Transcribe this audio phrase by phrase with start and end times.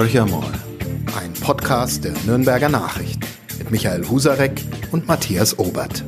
[0.00, 0.50] Horcher mal,
[1.20, 3.20] ein Podcast der Nürnberger Nachrichten
[3.58, 6.02] mit Michael Husarek und Matthias Obert.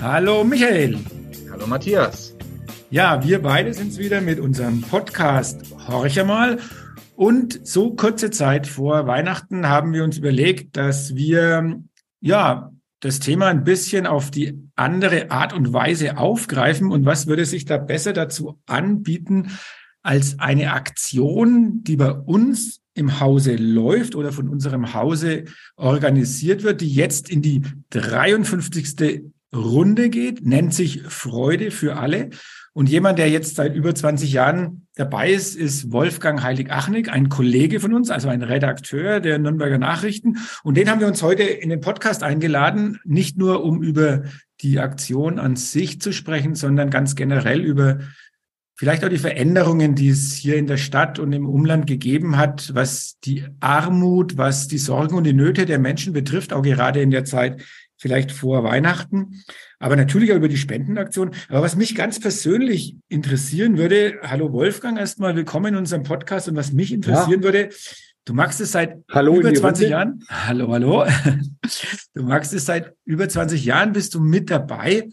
[0.00, 1.00] Hallo Michael.
[1.50, 2.36] Hallo Matthias.
[2.90, 6.60] Ja, wir beide sind wieder mit unserem Podcast Horcher mal.
[7.16, 11.82] Und so kurze Zeit vor Weihnachten haben wir uns überlegt, dass wir
[12.20, 16.92] ja das Thema ein bisschen auf die andere Art und Weise aufgreifen.
[16.92, 19.50] Und was würde sich da besser dazu anbieten,
[20.04, 25.44] als eine Aktion, die bei uns im Hause läuft oder von unserem Hause
[25.76, 29.22] organisiert wird, die jetzt in die 53.
[29.54, 32.30] Runde geht, nennt sich Freude für alle.
[32.74, 37.80] Und jemand, der jetzt seit über 20 Jahren dabei ist, ist Wolfgang Heilig-Achnig, ein Kollege
[37.80, 40.38] von uns, also ein Redakteur der Nürnberger Nachrichten.
[40.62, 44.22] Und den haben wir uns heute in den Podcast eingeladen, nicht nur um über
[44.62, 47.98] die Aktion an sich zu sprechen, sondern ganz generell über
[48.82, 52.74] vielleicht auch die Veränderungen, die es hier in der Stadt und im Umland gegeben hat,
[52.74, 57.12] was die Armut, was die Sorgen und die Nöte der Menschen betrifft, auch gerade in
[57.12, 57.62] der Zeit
[57.96, 59.44] vielleicht vor Weihnachten,
[59.78, 61.30] aber natürlich auch über die Spendenaktion.
[61.48, 66.56] Aber was mich ganz persönlich interessieren würde, hallo Wolfgang, erstmal willkommen in unserem Podcast und
[66.56, 67.44] was mich interessieren ja.
[67.44, 67.68] würde,
[68.24, 69.86] du magst es seit hallo über 20 Runde.
[69.92, 71.06] Jahren, hallo, hallo,
[72.14, 75.08] du magst es seit über 20 Jahren, bist du mit dabei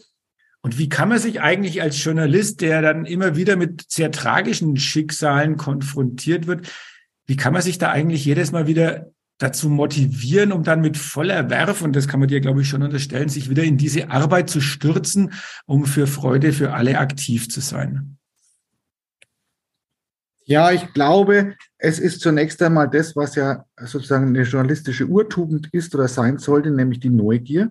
[0.62, 4.76] und wie kann man sich eigentlich als Journalist, der dann immer wieder mit sehr tragischen
[4.76, 6.70] Schicksalen konfrontiert wird,
[7.26, 11.48] wie kann man sich da eigentlich jedes Mal wieder dazu motivieren, um dann mit voller
[11.48, 14.50] Werf, und das kann man dir, glaube ich, schon unterstellen, sich wieder in diese Arbeit
[14.50, 15.32] zu stürzen,
[15.64, 18.18] um für Freude für alle aktiv zu sein?
[20.44, 25.94] Ja, ich glaube, es ist zunächst einmal das, was ja sozusagen eine journalistische Urtugend ist
[25.94, 27.70] oder sein sollte, nämlich die Neugier.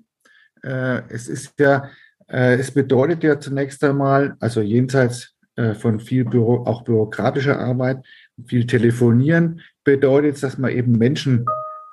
[0.64, 1.90] Äh, es ist ja
[2.31, 8.05] es bedeutet ja zunächst einmal, also jenseits äh, von viel Büro, auch bürokratischer Arbeit,
[8.45, 11.45] viel Telefonieren, bedeutet es, dass man eben Menschen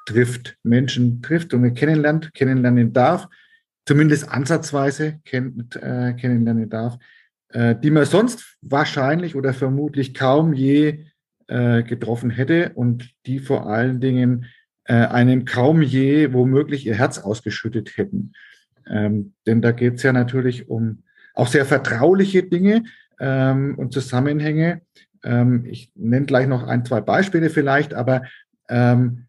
[0.06, 3.28] trifft, Menschen trifft und kennenlernt, kennenlernen darf,
[3.84, 6.96] zumindest ansatzweise kenn, äh, kennenlernen darf,
[7.48, 11.06] äh, die man sonst wahrscheinlich oder vermutlich kaum je
[11.48, 14.46] äh, getroffen hätte und die vor allen Dingen
[14.84, 18.32] äh, einem kaum je womöglich ihr Herz ausgeschüttet hätten.
[18.88, 21.02] Ähm, denn da geht es ja natürlich um
[21.34, 22.84] auch sehr vertrauliche Dinge
[23.20, 24.82] ähm, und Zusammenhänge.
[25.22, 28.22] Ähm, ich nenne gleich noch ein, zwei Beispiele vielleicht, aber
[28.68, 29.26] ähm,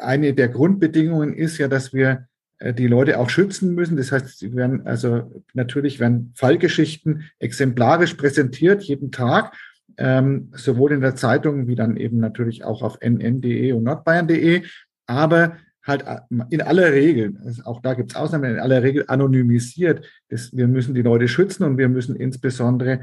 [0.00, 2.26] eine der Grundbedingungen ist ja, dass wir
[2.58, 3.96] äh, die Leute auch schützen müssen.
[3.96, 9.54] Das heißt, sie werden also natürlich werden Fallgeschichten exemplarisch präsentiert jeden Tag,
[9.96, 14.62] ähm, sowohl in der Zeitung wie dann eben natürlich auch auf nn.de und nordbayern.de.
[15.06, 16.18] Aber halt äh,
[16.50, 20.06] in aller Regel, auch da gibt es Ausnahmen, in aller Regel anonymisiert.
[20.28, 23.00] Das, wir müssen die Leute schützen und wir müssen insbesondere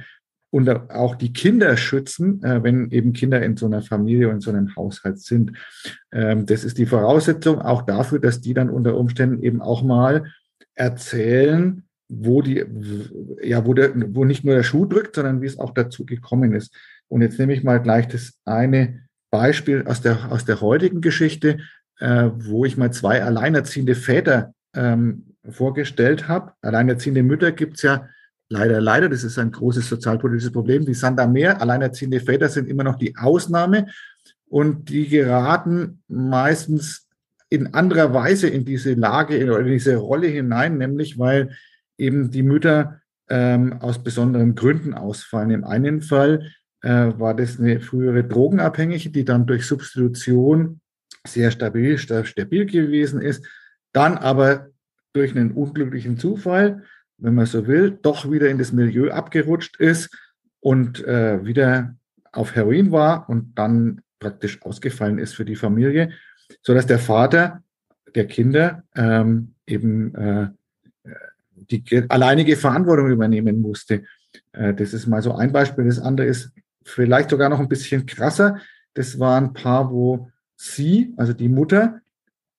[0.50, 4.42] und auch die Kinder schützen, äh, wenn eben Kinder in so einer Familie und in
[4.42, 5.58] so einem Haushalt sind.
[6.12, 10.26] Ähm, das ist die Voraussetzung auch dafür, dass die dann unter Umständen eben auch mal
[10.74, 12.64] erzählen, wo die,
[13.44, 16.54] ja, wo der, wo nicht nur der Schuh drückt, sondern wie es auch dazu gekommen
[16.54, 16.74] ist.
[17.10, 21.60] Und jetzt nehme ich mal gleich das eine Beispiel aus der, aus der heutigen Geschichte
[22.00, 26.54] äh, wo ich mal zwei alleinerziehende Väter ähm, vorgestellt habe.
[26.62, 28.08] Alleinerziehende Mütter gibt's ja
[28.50, 30.86] leider, leider, das ist ein großes sozialpolitisches Problem.
[30.86, 31.62] Die sind da mehr.
[31.62, 33.88] Alleinerziehende Väter sind immer noch die Ausnahme
[34.50, 37.08] und die geraten meistens
[37.50, 41.52] in anderer Weise in diese Lage oder in diese Rolle hinein, nämlich weil
[41.98, 45.52] eben die Mütter ähm, aus besonderen Gründen ausfallen.
[45.52, 50.82] Im einen Fall äh, war das eine frühere Drogenabhängige, die dann durch Substitution
[51.28, 53.46] sehr stabil, stabil gewesen ist,
[53.94, 54.70] dann aber
[55.14, 56.84] durch einen unglücklichen Zufall,
[57.18, 60.16] wenn man so will, doch wieder in das Milieu abgerutscht ist
[60.60, 61.96] und äh, wieder
[62.32, 66.12] auf Heroin war und dann praktisch ausgefallen ist für die Familie,
[66.62, 67.64] so dass der Vater
[68.16, 70.48] der Kinder ähm, eben äh,
[71.56, 74.04] die alleinige Verantwortung übernehmen musste.
[74.54, 75.86] Äh, das ist mal so ein Beispiel.
[75.86, 76.52] Das andere ist
[76.84, 78.60] vielleicht sogar noch ein bisschen krasser.
[78.94, 82.02] Das war ein Paar, wo sie, also die Mutter,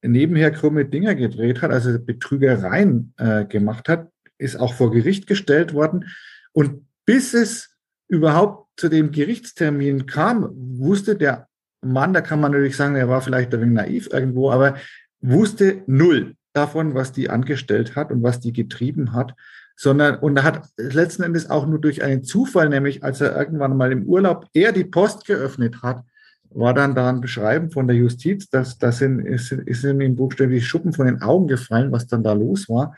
[0.03, 5.75] nebenher krumme Dinger gedreht hat, also Betrügereien äh, gemacht hat, ist auch vor Gericht gestellt
[5.75, 6.07] worden.
[6.53, 10.49] Und bis es überhaupt zu dem Gerichtstermin kam,
[10.79, 11.49] wusste der
[11.83, 14.77] Mann, da kann man natürlich sagen, er war vielleicht ein wenig naiv irgendwo, aber
[15.21, 19.35] wusste null davon, was die angestellt hat und was die getrieben hat,
[19.77, 23.77] sondern und er hat letzten Endes auch nur durch einen Zufall, nämlich als er irgendwann
[23.77, 26.05] mal im Urlaub er die Post geöffnet hat,
[26.51, 30.67] war dann da ein Beschreiben von der Justiz, dass das in, ist, ist ihm buchstäblich
[30.67, 32.97] Schuppen von den Augen gefallen, was dann da los war.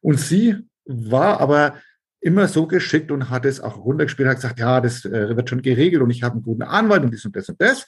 [0.00, 1.74] Und sie war aber
[2.20, 5.62] immer so geschickt und hat es auch runtergespielt, hat gesagt, ja, das äh, wird schon
[5.62, 7.86] geregelt und ich habe einen guten Anwalt und dies und das und das.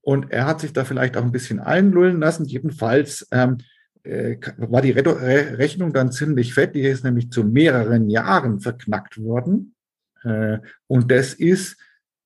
[0.00, 2.44] Und er hat sich da vielleicht auch ein bisschen einlullen lassen.
[2.44, 3.58] Jedenfalls ähm,
[4.02, 6.74] äh, war die Re Rechnung dann ziemlich fett.
[6.74, 9.74] Die ist nämlich zu mehreren Jahren verknackt worden.
[10.24, 10.58] Äh,
[10.88, 11.76] und das ist,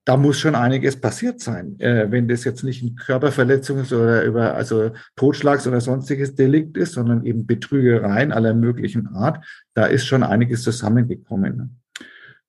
[0.07, 1.79] da muss schon einiges passiert sein.
[1.81, 6.77] Äh, wenn das jetzt nicht ein Körperverletzung ist oder über, also Totschlags- oder sonstiges Delikt
[6.77, 9.45] ist, sondern eben Betrügereien aller möglichen Art,
[9.75, 11.81] da ist schon einiges zusammengekommen.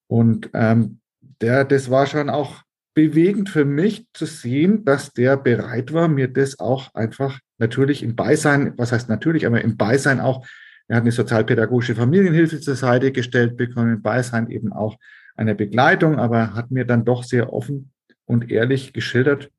[0.06, 1.00] Und ähm,
[1.42, 2.62] der, das war schon auch
[2.94, 8.16] bewegend für mich zu sehen, dass der bereit war, mir das auch einfach natürlich im
[8.16, 10.46] Beisein, was heißt natürlich, aber im Beisein auch,
[10.88, 14.98] er hat eine sozialpädagogische Familienhilfe zur Seite gestellt bekommen, im Beisein eben auch
[15.38, 17.92] eine Begleitung, aber hat mir dann doch sehr offen
[18.26, 19.52] und ehrlich geschildert,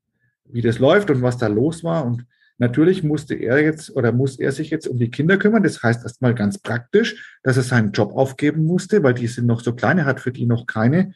[0.45, 2.05] wie das läuft und was da los war.
[2.05, 2.25] Und
[2.57, 5.63] natürlich musste er jetzt oder muss er sich jetzt um die Kinder kümmern.
[5.63, 9.61] Das heißt erstmal ganz praktisch, dass er seinen Job aufgeben musste, weil die sind noch
[9.61, 9.97] so klein.
[9.97, 11.13] Er hat für die noch keine,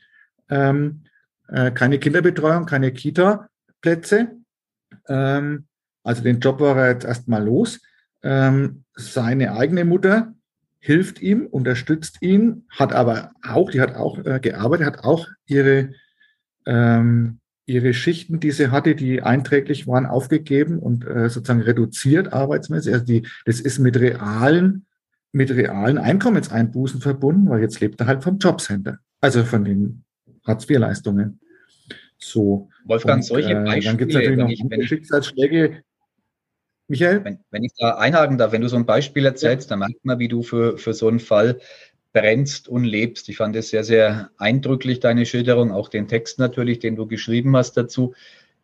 [0.50, 1.04] ähm,
[1.50, 4.32] äh, keine Kinderbetreuung, keine Kita-Plätze.
[5.08, 5.66] Ähm,
[6.04, 7.82] also den Job war er jetzt erstmal los.
[8.22, 10.34] Ähm, seine eigene Mutter
[10.84, 15.92] hilft ihm, unterstützt ihn, hat aber auch, die hat auch äh, gearbeitet, hat auch ihre,
[16.66, 22.94] ähm, ihre Schichten, die sie hatte, die einträglich waren, aufgegeben und äh, sozusagen reduziert arbeitsmäßig.
[22.94, 24.86] Also die, das ist mit realen,
[25.32, 30.04] mit realen Einkommenseinbußen verbunden, weil jetzt lebt er halt vom Jobcenter, also von den
[30.46, 31.40] Hartz-IV-Leistungen.
[32.18, 32.68] So.
[32.84, 35.82] Wolfgang, und, solche Beispiele, äh, dann gibt es natürlich noch ich, Schicksalsschläge,
[36.94, 37.24] Michael?
[37.24, 39.70] Wenn, wenn, ich da einhaken darf, wenn du so ein Beispiel erzählst, ja.
[39.72, 41.60] dann merkt man, wie du für, für so einen Fall
[42.14, 43.28] brennst und lebst.
[43.30, 47.56] Ich fand es sehr, sehr eindrücklich, deine Schilderung, auch den Text natürlich, den du geschrieben
[47.58, 48.14] hast dazu.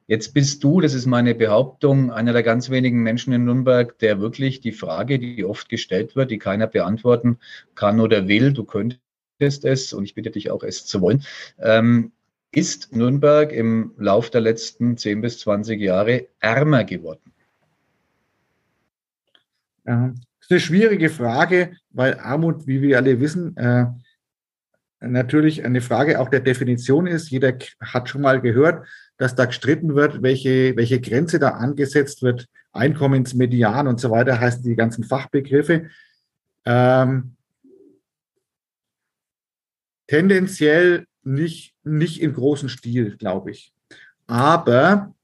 [0.06, 4.20] Jetzt bist du, das ist meine Behauptung, einer der ganz wenigen Menschen in Nürnberg, der
[4.20, 7.38] wirklich die Frage, die oft gestellt wird, die keiner beantworten
[7.76, 9.02] kann oder will, du könntest
[9.66, 11.24] es und ich bitte dich auch, es zu wollen.
[11.60, 12.12] Ähm,
[12.52, 17.34] ist Nürnberg im Lauf der letzten 10 bis 20 Jahre ärmer geworden?
[19.90, 23.88] Ja, das ist eine schwierige Frage, weil Armut, wie wir alle wissen, äh,
[25.00, 27.32] natürlich eine Frage auch der Definition ist.
[27.32, 28.88] Jeder hat schon mal gehört,
[29.18, 32.48] dass da gestritten wird, welche, welche Grenze da angesetzt wird.
[32.72, 35.90] Einkommensmedian und so weiter heißen die ganzen Fachbegriffe.
[36.66, 37.36] Ähm,
[40.06, 43.74] tendenziell nicht, nicht im großen Stil, glaube ich.
[44.28, 45.16] Aber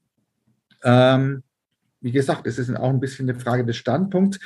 [0.82, 1.44] ähm,
[2.06, 4.38] wie gesagt, es ist auch ein bisschen eine Frage des Standpunkts.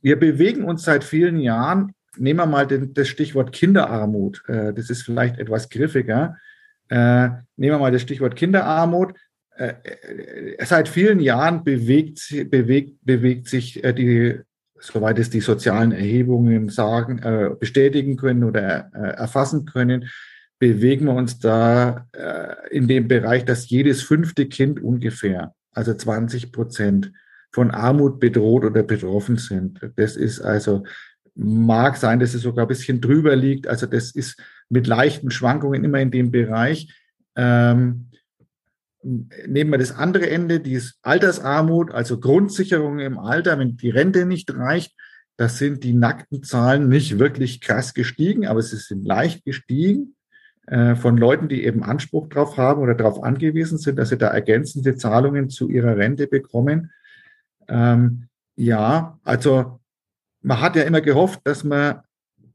[0.00, 4.88] Wir bewegen uns seit vielen Jahren, nehmen wir mal den, das Stichwort Kinderarmut, äh, das
[4.88, 6.36] ist vielleicht etwas griffiger.
[6.88, 9.14] Äh, nehmen wir mal das Stichwort Kinderarmut.
[9.56, 14.38] Äh, äh seit vielen Jahren bewegt, bewegt, bewegt sich äh, die,
[14.78, 18.62] soweit es die sozialen Erhebungen sagen, äh, bestätigen können oder
[18.92, 20.08] erfassen können,
[20.60, 22.06] bewegen wir uns da
[22.70, 27.12] in dem Bereich, dass jedes fünfte Kind ungefähr also 20 Prozent
[27.50, 29.80] von Armut bedroht oder betroffen sind.
[29.96, 30.84] Das ist also,
[31.34, 33.66] mag sein, dass es sogar ein bisschen drüber liegt.
[33.66, 36.94] Also das ist mit leichten Schwankungen immer in dem Bereich.
[37.36, 38.08] Ähm,
[39.02, 44.26] nehmen wir das andere Ende, die ist Altersarmut, also Grundsicherung im Alter, wenn die Rente
[44.26, 44.94] nicht reicht,
[45.36, 50.14] das sind die nackten Zahlen nicht wirklich krass gestiegen, aber sie sind leicht gestiegen.
[50.66, 54.28] Äh, von Leuten, die eben Anspruch drauf haben oder darauf angewiesen sind, dass sie da
[54.28, 56.92] ergänzende Zahlungen zu ihrer Rente bekommen.
[57.68, 59.80] Ähm, ja, also
[60.40, 62.02] man hat ja immer gehofft, dass man,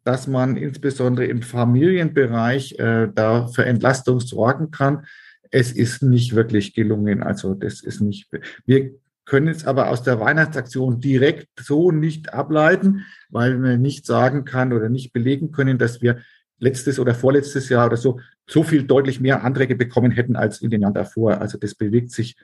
[0.05, 5.05] dass man insbesondere im Familienbereich äh, da für Entlastung sorgen kann.
[5.51, 7.23] Es ist nicht wirklich gelungen.
[7.23, 8.29] Also das ist nicht.
[8.65, 8.91] Wir
[9.25, 14.71] können es aber aus der Weihnachtsaktion direkt so nicht ableiten, weil man nicht sagen kann
[14.71, 16.21] oder nicht belegen können, dass wir
[16.59, 20.69] letztes oder vorletztes Jahr oder so so viel deutlich mehr Anträge bekommen hätten als in
[20.69, 21.41] den Jahren davor.
[21.41, 22.37] Also das bewegt sich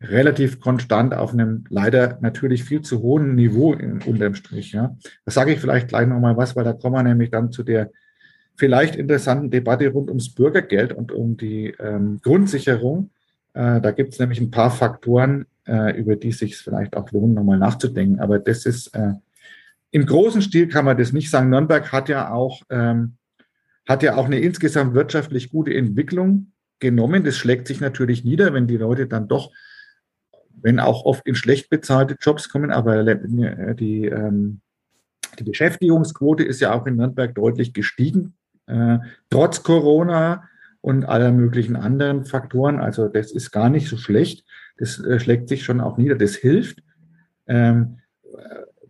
[0.00, 4.72] relativ konstant auf einem leider natürlich viel zu hohen Niveau in, unterm Strich.
[4.72, 4.96] Ja.
[5.24, 7.90] Da sage ich vielleicht gleich nochmal was, weil da kommen wir nämlich dann zu der
[8.56, 13.10] vielleicht interessanten Debatte rund ums Bürgergeld und um die ähm, Grundsicherung.
[13.54, 17.34] Äh, da gibt es nämlich ein paar Faktoren, äh, über die sich vielleicht auch lohnt,
[17.34, 18.20] nochmal nachzudenken.
[18.20, 19.14] Aber das ist äh,
[19.90, 21.50] im großen Stil kann man das nicht sagen.
[21.50, 23.14] Nürnberg hat ja auch ähm,
[23.88, 27.24] hat ja auch eine insgesamt wirtschaftlich gute Entwicklung genommen.
[27.24, 29.50] Das schlägt sich natürlich nieder, wenn die Leute dann doch,
[30.60, 34.60] wenn auch oft in schlecht bezahlte Jobs kommen, aber die, ähm,
[35.38, 38.34] die Beschäftigungsquote ist ja auch in Nürnberg deutlich gestiegen,
[38.66, 38.98] äh,
[39.30, 40.44] trotz Corona
[40.82, 42.80] und aller möglichen anderen Faktoren.
[42.80, 44.44] Also das ist gar nicht so schlecht.
[44.76, 46.16] Das äh, schlägt sich schon auch nieder.
[46.16, 46.82] Das hilft.
[47.46, 48.00] Ähm,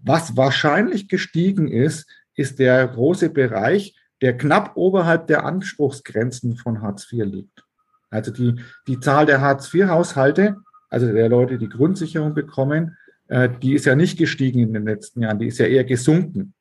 [0.02, 7.12] was wahrscheinlich gestiegen ist, ist der große Bereich der knapp oberhalb der Anspruchsgrenzen von Hartz
[7.12, 7.64] IV liegt.
[8.10, 10.56] Also die, die Zahl der Hartz IV-Haushalte
[10.88, 12.96] also der Leute, die Grundsicherung bekommen,
[13.28, 16.54] äh, die ist ja nicht gestiegen in den letzten Jahren, die ist ja eher gesunken.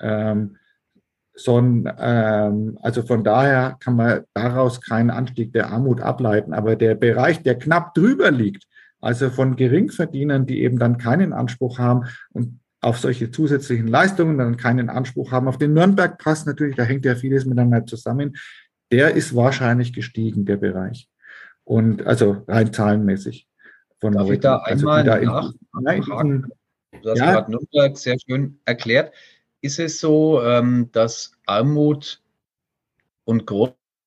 [0.00, 0.56] Ähm,
[1.36, 6.52] sondern, ähm, also von daher kann man daraus keinen Anstieg der Armut ableiten.
[6.54, 8.64] Aber der Bereich, der knapp drüber liegt,
[9.00, 14.56] also von Geringverdienern, die eben dann keinen Anspruch haben und auf solche zusätzlichen Leistungen dann
[14.56, 18.36] keinen Anspruch haben, auf den Nürnberg-Pass natürlich, da hängt ja vieles miteinander zusammen,
[18.92, 21.08] der ist wahrscheinlich gestiegen, der Bereich.
[21.64, 23.48] Und also rein zahlenmäßig.
[24.00, 26.46] Von Darf ich da also einmal also nach, nein,
[27.02, 27.32] Du hast ja.
[27.32, 29.12] gerade Nürnberg sehr schön erklärt.
[29.60, 32.22] Ist es so, ähm, dass Armut
[33.24, 33.46] und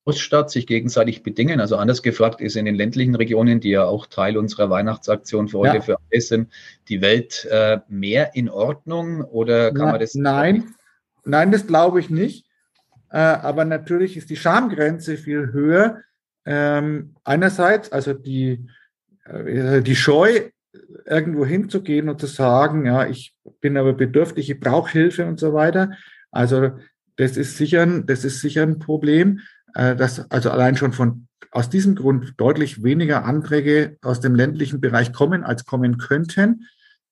[0.07, 1.59] Großstadt sich gegenseitig bedingen?
[1.59, 5.59] Also anders gefragt ist in den ländlichen Regionen, die ja auch Teil unserer Weihnachtsaktion für
[5.59, 5.81] heute ja.
[5.81, 6.53] für alle sind,
[6.87, 10.15] die Welt äh, mehr in Ordnung oder kann Na, man das?
[10.15, 10.63] Nein,
[11.25, 12.45] nein, das glaube ich nicht.
[13.11, 16.01] Äh, aber natürlich ist die Schamgrenze viel höher.
[16.45, 18.65] Ähm, einerseits, also die,
[19.25, 20.39] äh, die Scheu,
[21.05, 25.51] irgendwo hinzugehen und zu sagen, ja, ich bin aber bedürftig, ich brauche Hilfe und so
[25.51, 25.91] weiter.
[26.31, 26.71] Also
[27.17, 29.41] das ist sicher, ein, das ist sicher ein Problem,
[29.77, 35.13] dass also allein schon von aus diesem Grund deutlich weniger Anträge aus dem ländlichen Bereich
[35.13, 36.67] kommen, als kommen könnten.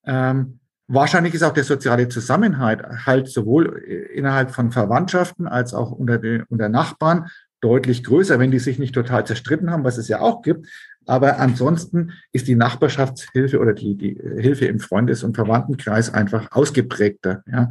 [0.05, 3.77] Ähm, wahrscheinlich ist auch der soziale Zusammenhalt halt sowohl
[4.13, 7.29] innerhalb von Verwandtschaften als auch unter, den, unter Nachbarn
[7.61, 10.67] deutlich größer, wenn die sich nicht total zerstritten haben, was es ja auch gibt.
[11.05, 17.43] Aber ansonsten ist die Nachbarschaftshilfe oder die, die Hilfe im Freundes- und Verwandtenkreis einfach ausgeprägter.
[17.51, 17.69] Ja.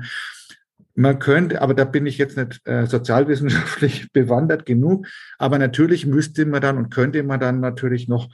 [0.97, 5.09] Man könnte, aber da bin ich jetzt nicht äh, sozialwissenschaftlich bewandert genug,
[5.39, 8.29] aber natürlich müsste man dann und könnte man dann natürlich noch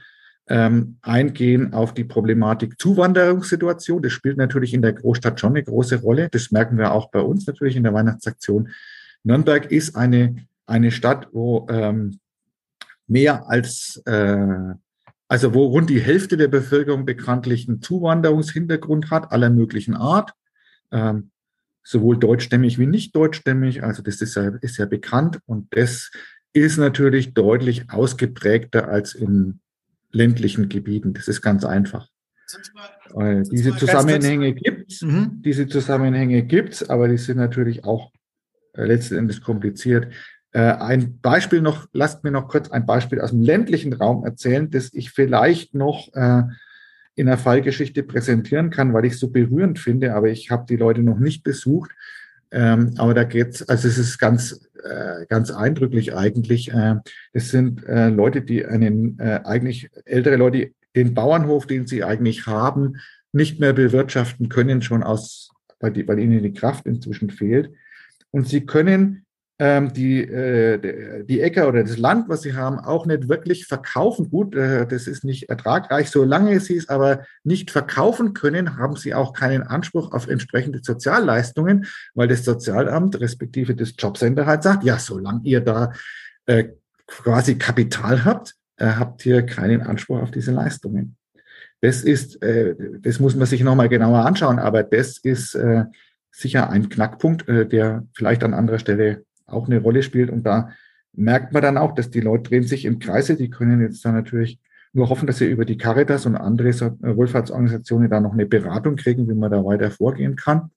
[0.47, 4.01] ähm, eingehen auf die Problematik Zuwanderungssituation.
[4.01, 6.29] Das spielt natürlich in der Großstadt schon eine große Rolle.
[6.29, 8.69] Das merken wir auch bei uns natürlich in der Weihnachtsaktion.
[9.23, 12.19] Nürnberg ist eine, eine Stadt, wo ähm,
[13.07, 14.73] mehr als äh,
[15.31, 20.33] also wo rund die Hälfte der Bevölkerung bekanntlich einen Zuwanderungshintergrund hat, aller möglichen Art,
[20.91, 21.30] ähm,
[21.83, 23.83] sowohl deutschstämmig wie nicht deutschstämmig.
[23.83, 26.11] Also das ist ja, ist ja bekannt und das
[26.53, 29.59] ist natürlich deutlich ausgeprägter als in
[30.11, 31.13] ländlichen Gebieten.
[31.13, 32.07] Das ist ganz einfach.
[33.17, 35.41] Äh, diese Zusammenhänge gibt's, mhm.
[35.43, 38.11] diese Zusammenhänge gibt's, aber die sind natürlich auch
[38.73, 40.13] äh, letzten Endes kompliziert.
[40.51, 44.69] Äh, ein Beispiel noch, lasst mir noch kurz ein Beispiel aus dem ländlichen Raum erzählen,
[44.69, 46.43] das ich vielleicht noch äh,
[47.15, 50.77] in der Fallgeschichte präsentieren kann, weil ich es so berührend finde, aber ich habe die
[50.77, 51.91] Leute noch nicht besucht.
[52.51, 56.71] Ähm, aber da geht's, also es ist ganz, äh, ganz eindrücklich eigentlich.
[56.73, 56.95] Äh,
[57.33, 62.47] es sind äh, Leute, die einen, äh, eigentlich ältere Leute, den Bauernhof, den sie eigentlich
[62.47, 62.97] haben,
[63.31, 67.71] nicht mehr bewirtschaften können, schon aus, weil, die, weil ihnen die Kraft inzwischen fehlt.
[68.31, 69.25] Und sie können
[69.61, 74.31] ähm, die, äh, die Äcker oder das Land, was sie haben, auch nicht wirklich verkaufen.
[74.31, 76.09] Gut, äh, das ist nicht ertragreich.
[76.09, 81.85] Solange sie es aber nicht verkaufen können, haben sie auch keinen Anspruch auf entsprechende Sozialleistungen,
[82.15, 85.93] weil das Sozialamt respektive das Jobcenter halt sagt, ja, solange ihr da
[86.47, 86.69] äh,
[87.05, 91.17] quasi Kapital habt, äh, habt ihr keinen Anspruch auf diese Leistungen.
[91.81, 95.83] Das ist, äh, das muss man sich nochmal genauer anschauen, aber das ist äh,
[96.31, 100.29] sicher ein Knackpunkt, äh, der vielleicht an anderer Stelle auch eine Rolle spielt.
[100.29, 100.71] Und da
[101.13, 103.35] merkt man dann auch, dass die Leute drehen sich im Kreise.
[103.35, 104.59] Die können jetzt dann natürlich
[104.93, 108.95] nur hoffen, dass sie über die Caritas und andere äh, Wohlfahrtsorganisationen da noch eine Beratung
[108.95, 110.71] kriegen, wie man da weiter vorgehen kann.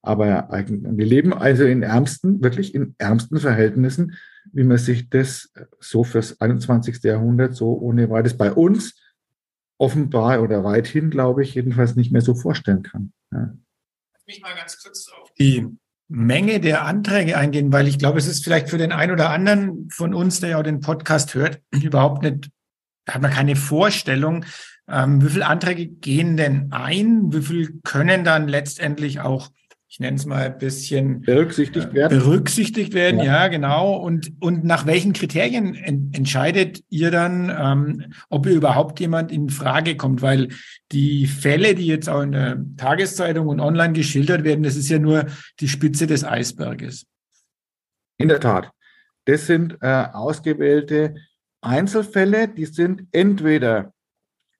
[0.00, 4.14] Aber wir leben also in ärmsten, wirklich in ärmsten Verhältnissen,
[4.52, 7.02] wie man sich das so fürs 21.
[7.02, 8.94] Jahrhundert so ohne weiteres bei uns
[9.76, 13.12] offenbar oder weithin, glaube ich, jedenfalls nicht mehr so vorstellen kann.
[13.32, 13.56] Ja.
[14.26, 15.66] Mich mal ganz kurz auf die
[16.08, 19.88] Menge der Anträge eingehen, weil ich glaube, es ist vielleicht für den einen oder anderen
[19.90, 22.50] von uns, der ja auch den Podcast hört, überhaupt nicht,
[23.08, 24.44] hat man keine Vorstellung,
[24.88, 29.50] ähm, wie viele Anträge gehen denn ein, wie viel können dann letztendlich auch
[29.90, 32.18] ich nenne es mal ein bisschen berücksichtigt werden.
[32.18, 33.94] Berücksichtigt werden, ja, ja genau.
[33.96, 39.48] Und, und nach welchen Kriterien en entscheidet ihr dann, ähm, ob ihr überhaupt jemand in
[39.48, 40.20] Frage kommt?
[40.20, 40.48] Weil
[40.92, 44.98] die Fälle, die jetzt auch in der Tageszeitung und online geschildert werden, das ist ja
[44.98, 45.24] nur
[45.58, 47.06] die Spitze des Eisberges.
[48.18, 48.70] In der Tat.
[49.24, 51.14] Das sind äh, ausgewählte
[51.62, 53.94] Einzelfälle, die sind entweder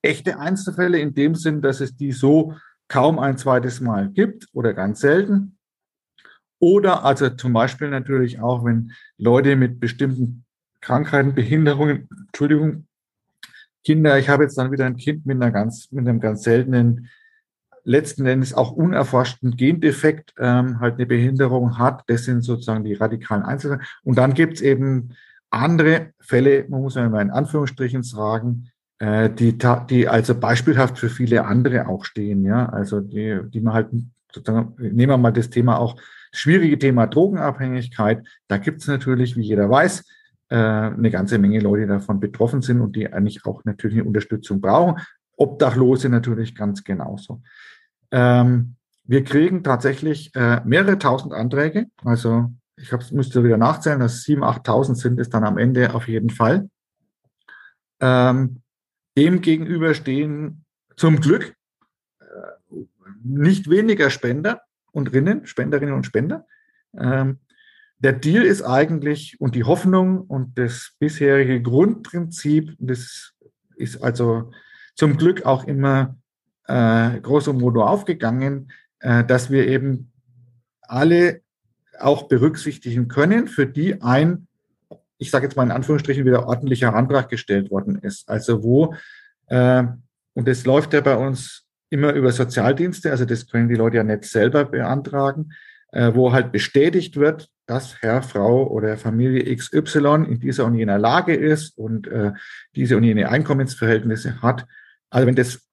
[0.00, 2.54] echte Einzelfälle in dem Sinn, dass es die so
[2.88, 5.58] kaum ein zweites Mal gibt oder ganz selten.
[6.58, 10.44] Oder also zum Beispiel natürlich auch, wenn Leute mit bestimmten
[10.80, 12.86] Krankheiten, Behinderungen, Entschuldigung,
[13.84, 17.08] Kinder, ich habe jetzt dann wieder ein Kind mit einer ganz, mit einem ganz seltenen,
[17.84, 22.02] letzten Endes auch unerforschten Gendefekt, ähm, halt eine Behinderung hat.
[22.06, 23.82] Das sind sozusagen die radikalen Einzelfälle.
[24.02, 25.14] Und dann gibt es eben
[25.50, 29.56] andere Fälle, man muss ja immer in Anführungsstrichen sagen, äh, die,
[29.90, 33.88] die also beispielhaft für viele andere auch stehen, ja, also die, die man halt
[34.32, 36.00] sozusagen, nehmen wir mal das Thema auch,
[36.32, 40.04] schwierige Thema Drogenabhängigkeit, da gibt es natürlich, wie jeder weiß,
[40.50, 45.00] äh, eine ganze Menge Leute, davon betroffen sind und die eigentlich auch natürlich Unterstützung brauchen.
[45.36, 47.42] Obdachlose natürlich ganz genauso.
[48.10, 48.74] Ähm,
[49.04, 51.86] wir kriegen tatsächlich äh, mehrere tausend Anträge.
[52.04, 56.08] Also ich hab's, müsste wieder nachzählen, dass sieben, achttausend sind es dann am Ende auf
[56.08, 56.68] jeden Fall.
[58.00, 58.62] Ähm,
[59.18, 60.64] dem gegenüber stehen
[60.96, 61.54] zum Glück
[62.20, 62.24] äh,
[63.24, 66.46] nicht weniger Spender und Rinnen, Spenderinnen und Spender.
[66.96, 67.38] Ähm,
[67.98, 73.34] der Deal ist eigentlich und die Hoffnung und das bisherige Grundprinzip, das
[73.76, 74.52] ist also
[74.94, 76.16] zum Glück auch immer
[76.68, 78.70] äh, grosso modo aufgegangen,
[79.00, 80.12] äh, dass wir eben
[80.82, 81.42] alle
[81.98, 84.47] auch berücksichtigen können, für die ein,
[85.18, 88.28] ich sage jetzt mal in Anführungsstrichen, wieder ordentlicher Antrag gestellt worden ist.
[88.28, 88.94] Also wo,
[89.48, 89.84] äh,
[90.34, 94.04] und das läuft ja bei uns immer über Sozialdienste, also das können die Leute ja
[94.04, 95.50] nicht selber beantragen,
[95.92, 100.98] äh, wo halt bestätigt wird, dass Herr, Frau oder Familie XY in dieser und jener
[100.98, 102.32] Lage ist und äh,
[102.74, 104.66] diese und jene Einkommensverhältnisse hat.
[105.10, 105.66] Also wenn das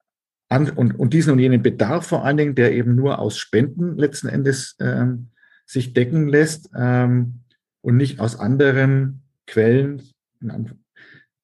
[0.50, 3.98] an, und, und diesen und jenen Bedarf vor allen Dingen, der eben nur aus Spenden
[3.98, 5.30] letzten Endes ähm,
[5.66, 7.42] sich decken lässt ähm,
[7.82, 10.02] und nicht aus anderen Quellen,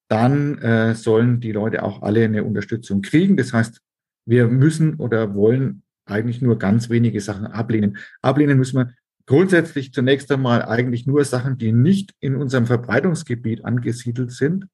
[0.08, 3.38] dann äh, sollen die Leute auch alle eine Unterstützung kriegen.
[3.38, 3.82] Das heißt,
[4.26, 7.98] wir müssen oder wollen eigentlich nur ganz wenige Sachen ablehnen.
[8.22, 8.94] Ablehnen müssen wir
[9.26, 14.68] grundsätzlich zunächst einmal eigentlich nur Sachen, die nicht in unserem Verbreitungsgebiet angesiedelt sind.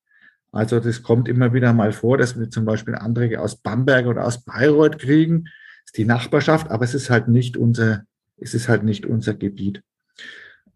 [0.51, 4.25] Also das kommt immer wieder mal vor, dass wir zum Beispiel Anträge aus Bamberg oder
[4.25, 5.43] aus Bayreuth kriegen.
[5.43, 8.03] Das ist die Nachbarschaft, aber es ist halt nicht unser,
[8.37, 9.83] es ist halt nicht unser Gebiet.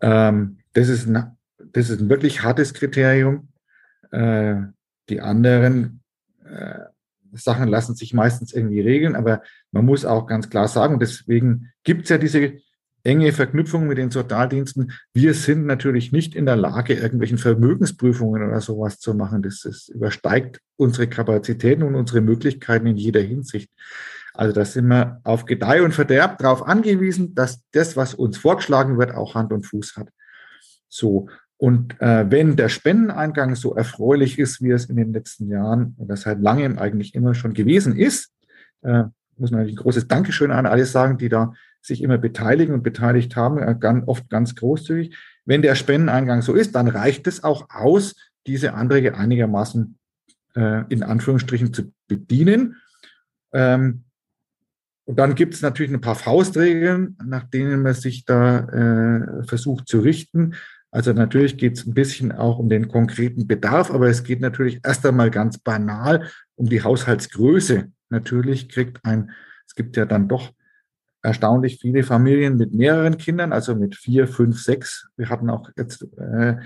[0.01, 1.37] Ähm, das, ist ein,
[1.73, 3.49] das ist ein wirklich hartes Kriterium.
[4.11, 4.55] Äh,
[5.09, 6.01] die anderen
[6.45, 6.79] äh,
[7.33, 9.41] Sachen lassen sich meistens irgendwie regeln, aber
[9.71, 12.57] man muss auch ganz klar sagen, deswegen gibt es ja diese
[13.03, 14.91] enge Verknüpfung mit den Sozialdiensten.
[15.13, 19.41] Wir sind natürlich nicht in der Lage, irgendwelchen Vermögensprüfungen oder sowas zu machen.
[19.41, 23.71] Das, das übersteigt unsere Kapazitäten und unsere Möglichkeiten in jeder Hinsicht.
[24.33, 28.97] Also da sind wir auf Gedeih und Verderb darauf angewiesen, dass das, was uns vorgeschlagen
[28.97, 30.09] wird, auch Hand und Fuß hat.
[30.87, 31.27] So.
[31.61, 36.17] Und äh, wenn der Spendeneingang so erfreulich ist, wie es in den letzten Jahren oder
[36.17, 38.33] seit langem eigentlich immer schon gewesen ist,
[38.81, 39.03] äh,
[39.37, 42.81] muss man natürlich ein großes Dankeschön an alle sagen, die da sich immer beteiligen und
[42.81, 45.15] beteiligt haben, äh, ganz, oft ganz großzügig.
[45.45, 48.15] Wenn der Spendeneingang so ist, dann reicht es auch aus,
[48.47, 49.99] diese Anträge einigermaßen
[50.55, 52.77] äh, in Anführungsstrichen zu bedienen.
[53.53, 54.05] Ähm,
[55.05, 59.87] und dann gibt es natürlich ein paar Faustregeln, nach denen man sich da äh, versucht
[59.87, 60.55] zu richten.
[60.91, 64.81] Also natürlich geht es ein bisschen auch um den konkreten Bedarf, aber es geht natürlich
[64.83, 67.89] erst einmal ganz banal um die Haushaltsgröße.
[68.09, 69.31] Natürlich kriegt ein,
[69.65, 70.51] es gibt ja dann doch
[71.23, 75.07] erstaunlich viele Familien mit mehreren Kindern, also mit vier, fünf, sechs.
[75.17, 76.57] Wir hatten auch jetzt äh,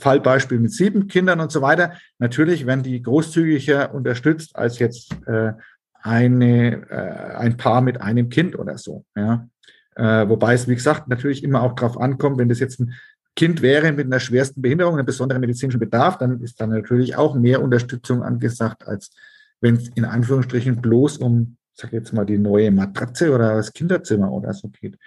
[0.00, 1.92] Fallbeispiel mit sieben Kindern und so weiter.
[2.18, 5.52] Natürlich werden die großzügiger unterstützt als jetzt äh,
[6.00, 9.04] eine, äh, ein Paar mit einem Kind oder so.
[9.14, 9.46] Ja.
[9.94, 12.94] Äh, wobei es, wie gesagt, natürlich immer auch darauf ankommt, wenn das jetzt ein
[13.38, 17.36] Kind wäre mit einer schwersten Behinderung, einem besonderen medizinischen Bedarf, dann ist dann natürlich auch
[17.36, 19.12] mehr Unterstützung angesagt, als
[19.60, 24.32] wenn es in Anführungsstrichen bloß um sag jetzt mal, die neue Matratze oder das Kinderzimmer
[24.32, 24.98] oder so geht.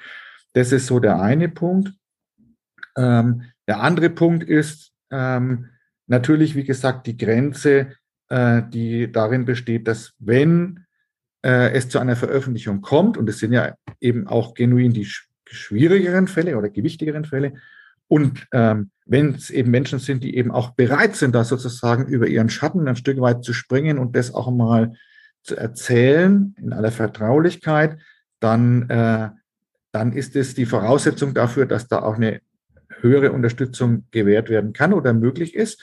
[0.53, 1.93] Das ist so der eine Punkt.
[2.95, 5.67] Ähm, der andere Punkt ist ähm,
[6.07, 7.93] natürlich, wie gesagt, die Grenze,
[8.29, 10.85] äh, die darin besteht, dass wenn
[11.43, 15.07] äh, es zu einer Veröffentlichung kommt, und es sind ja eben auch genuin die
[15.45, 17.55] schwierigeren Fälle oder gewichtigeren Fälle,
[18.11, 22.27] und ähm, wenn es eben Menschen sind, die eben auch bereit sind, da sozusagen über
[22.27, 24.91] ihren Schatten ein Stück weit zu springen und das auch mal
[25.43, 27.99] zu erzählen in aller Vertraulichkeit,
[28.41, 29.29] dann, äh,
[29.93, 32.41] dann ist es die Voraussetzung dafür, dass da auch eine
[32.99, 35.81] höhere Unterstützung gewährt werden kann oder möglich ist.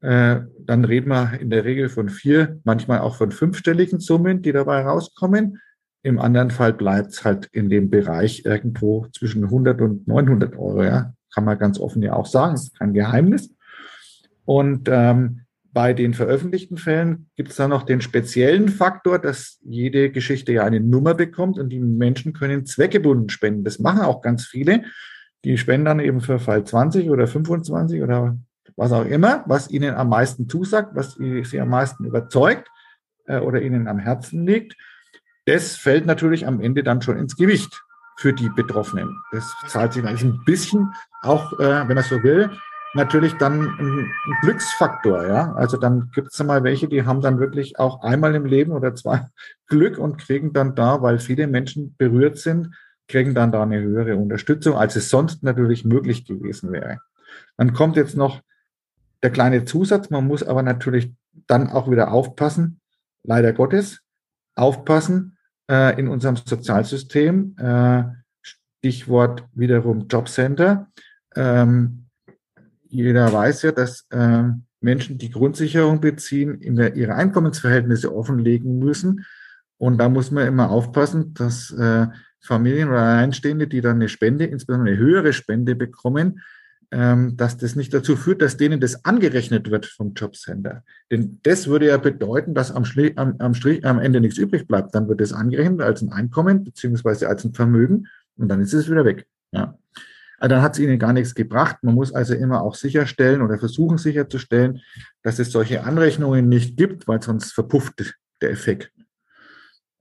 [0.00, 4.50] Äh, dann reden wir in der Regel von vier, manchmal auch von fünfstelligen Summen, die
[4.50, 5.60] dabei rauskommen.
[6.02, 10.82] Im anderen Fall bleibt es halt in dem Bereich irgendwo zwischen 100 und 900 Euro.
[10.82, 13.54] Ja, kann man ganz offen ja auch sagen, ist kein Geheimnis.
[14.44, 20.10] Und ähm, bei den veröffentlichten Fällen gibt es da noch den speziellen Faktor, dass jede
[20.10, 23.62] Geschichte ja eine Nummer bekommt und die Menschen können zweckgebunden spenden.
[23.62, 24.82] Das machen auch ganz viele.
[25.44, 28.36] Die spenden dann eben für Fall 20 oder 25 oder
[28.74, 32.68] was auch immer, was ihnen am meisten zusagt, was sie am meisten überzeugt
[33.26, 34.74] äh, oder ihnen am Herzen liegt.
[35.46, 37.80] Das fällt natürlich am Ende dann schon ins Gewicht
[38.18, 39.16] für die Betroffenen.
[39.30, 42.50] Das zahlt sich eigentlich ein bisschen auch, äh, wenn man so will,
[42.94, 45.52] natürlich dann ein, Glücksfaktor, ja.
[45.52, 48.94] Also dann gibt es mal welche, die haben dann wirklich auch einmal im Leben oder
[48.96, 49.26] zwei
[49.68, 52.74] Glück und kriegen dann da, weil viele Menschen berührt sind,
[53.06, 56.98] kriegen dann da eine höhere Unterstützung, als es sonst natürlich möglich gewesen wäre.
[57.56, 58.40] Dann kommt jetzt noch
[59.22, 61.12] der kleine Zusatz, man muss aber natürlich
[61.46, 62.80] dann auch wieder aufpassen,
[63.22, 64.00] leider Gottes,
[64.56, 65.37] aufpassen
[65.70, 68.04] äh, in unserem Sozialsystem, äh,
[68.42, 70.90] Stichwort wiederum Jobcenter.
[71.34, 72.06] Ähm,
[72.88, 74.44] jeder weiß ja, dass äh,
[74.80, 79.24] Menschen, die Grundsicherung beziehen, der, ihre Einkommensverhältnisse offenlegen müssen.
[79.76, 82.06] Und da muss man immer aufpassen, dass äh,
[82.40, 86.40] Familien oder Alleinstehende, die dann eine Spende, insbesondere eine höhere Spende bekommen,
[86.90, 90.84] dass das nicht dazu führt, dass denen das angerechnet wird vom Jobcenter.
[91.10, 94.66] Denn das würde ja bedeuten, dass am, Schli am, am, Strich, am Ende nichts übrig
[94.66, 94.94] bleibt.
[94.94, 98.06] Dann wird es angerechnet als ein Einkommen beziehungsweise als ein Vermögen
[98.38, 99.26] und dann ist es wieder weg.
[99.52, 99.76] Ja.
[100.38, 101.78] Also dann hat es ihnen gar nichts gebracht.
[101.82, 104.80] Man muss also immer auch sicherstellen oder versuchen sicherzustellen,
[105.22, 108.92] dass es solche Anrechnungen nicht gibt, weil sonst verpufft der Effekt.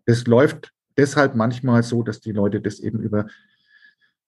[0.05, 3.27] Es läuft deshalb manchmal so, dass die Leute das eben über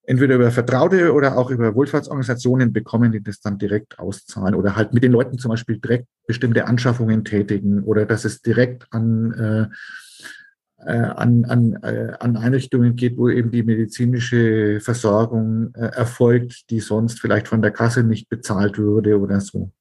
[0.10, 4.92] entweder über Vertraute oder auch über Wohlfahrtsorganisationen bekommen, die das dann direkt auszahlen oder halt
[4.92, 9.76] mit den Leuten zum Beispiel direkt bestimmte Anschaffungen tätigen oder dass es direkt an äh,
[10.84, 16.80] äh, an, an, äh, an Einrichtungen geht, wo eben die medizinische Versorgung äh, erfolgt, die
[16.80, 19.72] sonst vielleicht von der Kasse nicht bezahlt würde oder so.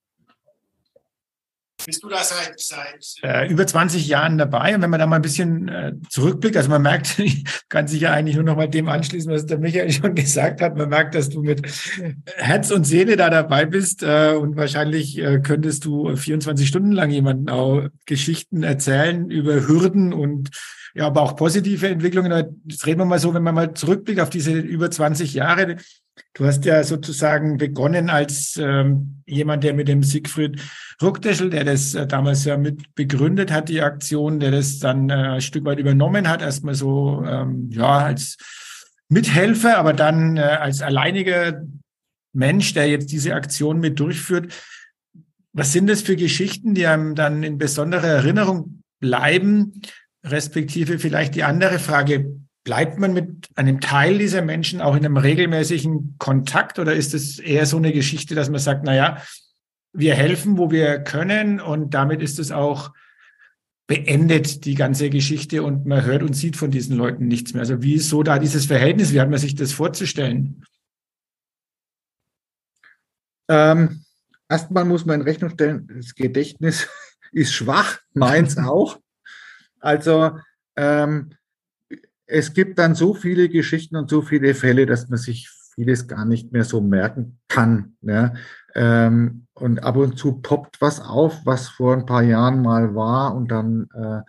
[1.88, 4.74] Bist du da seit, seit äh, über 20 Jahren dabei?
[4.74, 8.02] Und wenn man da mal ein bisschen äh, zurückblickt, also man merkt, ich kann sich
[8.02, 10.76] ja eigentlich nur noch mal dem anschließen, was der Michael schon gesagt hat.
[10.76, 11.62] Man merkt, dass du mit
[12.36, 17.08] Herz und Seele da dabei bist äh, und wahrscheinlich äh, könntest du 24 Stunden lang
[17.08, 20.50] jemanden auch Geschichten erzählen über Hürden und
[20.94, 22.60] ja, aber auch positive Entwicklungen.
[22.66, 25.76] Jetzt reden wir mal so, wenn man mal zurückblickt auf diese über 20 Jahre.
[26.34, 30.60] Du hast ja sozusagen begonnen als ähm, jemand, der mit dem Siegfried
[31.02, 35.14] Ruckdeschel, der das äh, damals ja mit begründet hat, die Aktion, der das dann äh,
[35.14, 38.36] ein Stück weit übernommen hat, erstmal so, ähm, ja, als
[39.08, 41.62] Mithelfer, aber dann äh, als alleiniger
[42.32, 44.52] Mensch, der jetzt diese Aktion mit durchführt.
[45.52, 49.80] Was sind das für Geschichten, die einem dann in besonderer Erinnerung bleiben?
[50.24, 55.16] respektive vielleicht die andere Frage, bleibt man mit einem Teil dieser Menschen auch in einem
[55.16, 59.22] regelmäßigen Kontakt oder ist es eher so eine Geschichte, dass man sagt, na ja,
[59.94, 62.92] wir helfen, wo wir können und damit ist es auch
[63.86, 67.62] beendet, die ganze Geschichte und man hört und sieht von diesen Leuten nichts mehr.
[67.62, 69.14] Also wie ist so da dieses Verhältnis?
[69.14, 70.62] Wie hat man sich das vorzustellen?
[73.48, 74.04] Ähm,
[74.46, 76.86] erstmal muss man in Rechnung stellen, das Gedächtnis
[77.32, 79.00] ist schwach, meins auch.
[79.80, 80.38] Also
[80.76, 81.30] ähm,
[82.28, 86.24] es gibt dann so viele Geschichten und so viele Fälle, dass man sich vieles gar
[86.24, 87.96] nicht mehr so merken kann.
[88.02, 88.34] Ne?
[88.74, 93.34] Ähm, und ab und zu poppt was auf, was vor ein paar Jahren mal war.
[93.34, 94.20] Und dann äh,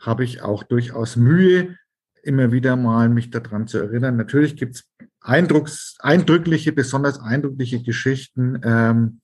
[0.00, 1.76] habe ich auch durchaus Mühe,
[2.22, 4.16] immer wieder mal mich daran zu erinnern.
[4.16, 8.60] Natürlich gibt es eindrückliche, besonders eindrückliche Geschichten.
[8.62, 9.20] Ähm,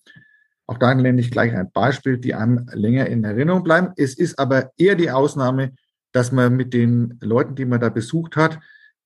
[0.67, 3.93] auch da nenne ich gleich ein Beispiel, die einem länger in Erinnerung bleiben.
[3.97, 5.73] Es ist aber eher die Ausnahme,
[6.13, 8.59] dass man mit den Leuten, die man da besucht hat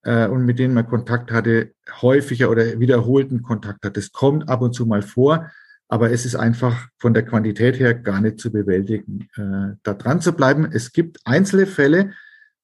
[0.02, 3.96] äh, und mit denen man Kontakt hatte, häufiger oder wiederholten Kontakt hat.
[3.96, 5.50] Das kommt ab und zu mal vor,
[5.88, 10.20] aber es ist einfach von der Quantität her gar nicht zu bewältigen, äh, da dran
[10.20, 10.68] zu bleiben.
[10.72, 12.12] Es gibt einzelne Fälle,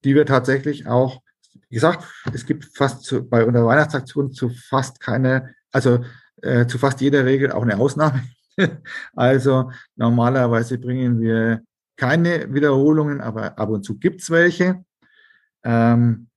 [0.05, 1.23] die wir tatsächlich auch,
[1.69, 6.05] wie gesagt, es gibt fast zu, bei unserer Weihnachtsaktion zu fast keine, also
[6.43, 8.23] äh, zu fast jeder Regel auch eine Ausnahme
[9.15, 11.63] also normalerweise bringen wir
[12.01, 14.83] keine Wiederholungen, aber ab und zu gibt es welche.
[15.63, 16.29] Ähm,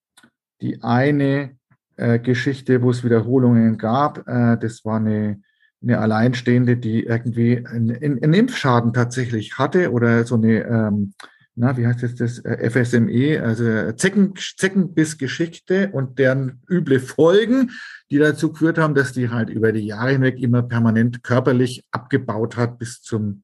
[0.59, 1.55] die eine
[1.95, 5.41] äh, Geschichte, wo es Wiederholungen gab, äh, das war eine,
[5.81, 11.13] eine Alleinstehende, die irgendwie einen, einen, Impfschaden tatsächlich hatte oder so eine ähm,
[11.55, 17.71] na, wie heißt jetzt das, äh, FSME, also Zecken, Zeckenbissgeschichte und deren üble Folgen,
[18.11, 22.57] die dazu geführt haben, dass die halt über die Jahre hinweg immer permanent körperlich abgebaut
[22.57, 23.43] hat bis zum,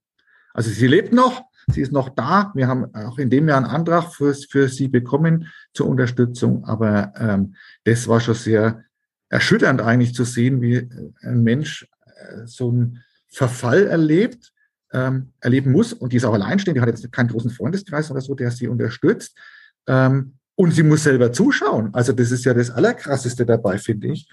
[0.53, 2.51] also sie lebt noch, sie ist noch da.
[2.55, 7.13] Wir haben auch in dem Jahr einen Antrag für, für sie bekommen zur Unterstützung, aber
[7.17, 8.83] ähm, das war schon sehr
[9.29, 10.89] erschütternd eigentlich zu sehen, wie
[11.21, 14.51] ein Mensch äh, so einen Verfall erlebt
[14.91, 15.93] ähm, erleben muss.
[15.93, 18.67] Und die ist auch alleinstehend, die hat jetzt keinen großen Freundeskreis oder so, der sie
[18.67, 19.37] unterstützt.
[19.87, 21.93] Ähm, und sie muss selber zuschauen.
[21.93, 24.29] Also das ist ja das Allerkrasseste dabei, finde ich.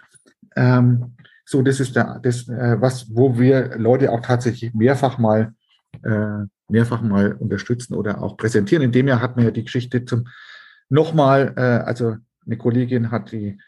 [0.57, 5.55] Ähm, so, das ist der, das, äh, was, wo wir Leute auch tatsächlich mehrfach mal,
[6.03, 8.83] äh, mehrfach mal unterstützen oder auch präsentieren.
[8.83, 10.27] In dem Jahr hatten wir ja die Geschichte zum
[10.89, 13.59] nochmal, äh, also eine Kollegin hat die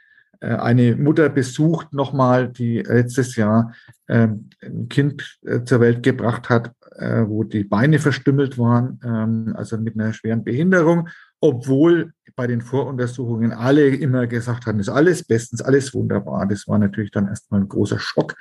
[0.40, 3.72] äh, eine Mutter besucht nochmal, die letztes Jahr
[4.08, 9.54] ähm, ein Kind äh, zur Welt gebracht hat, äh, wo die Beine verstümmelt waren, ähm,
[9.56, 11.08] also mit einer schweren Behinderung,
[11.40, 16.46] obwohl bei den Voruntersuchungen alle immer gesagt haben, ist alles bestens, alles wunderbar.
[16.46, 18.37] Das war natürlich dann erstmal ein großer Schock.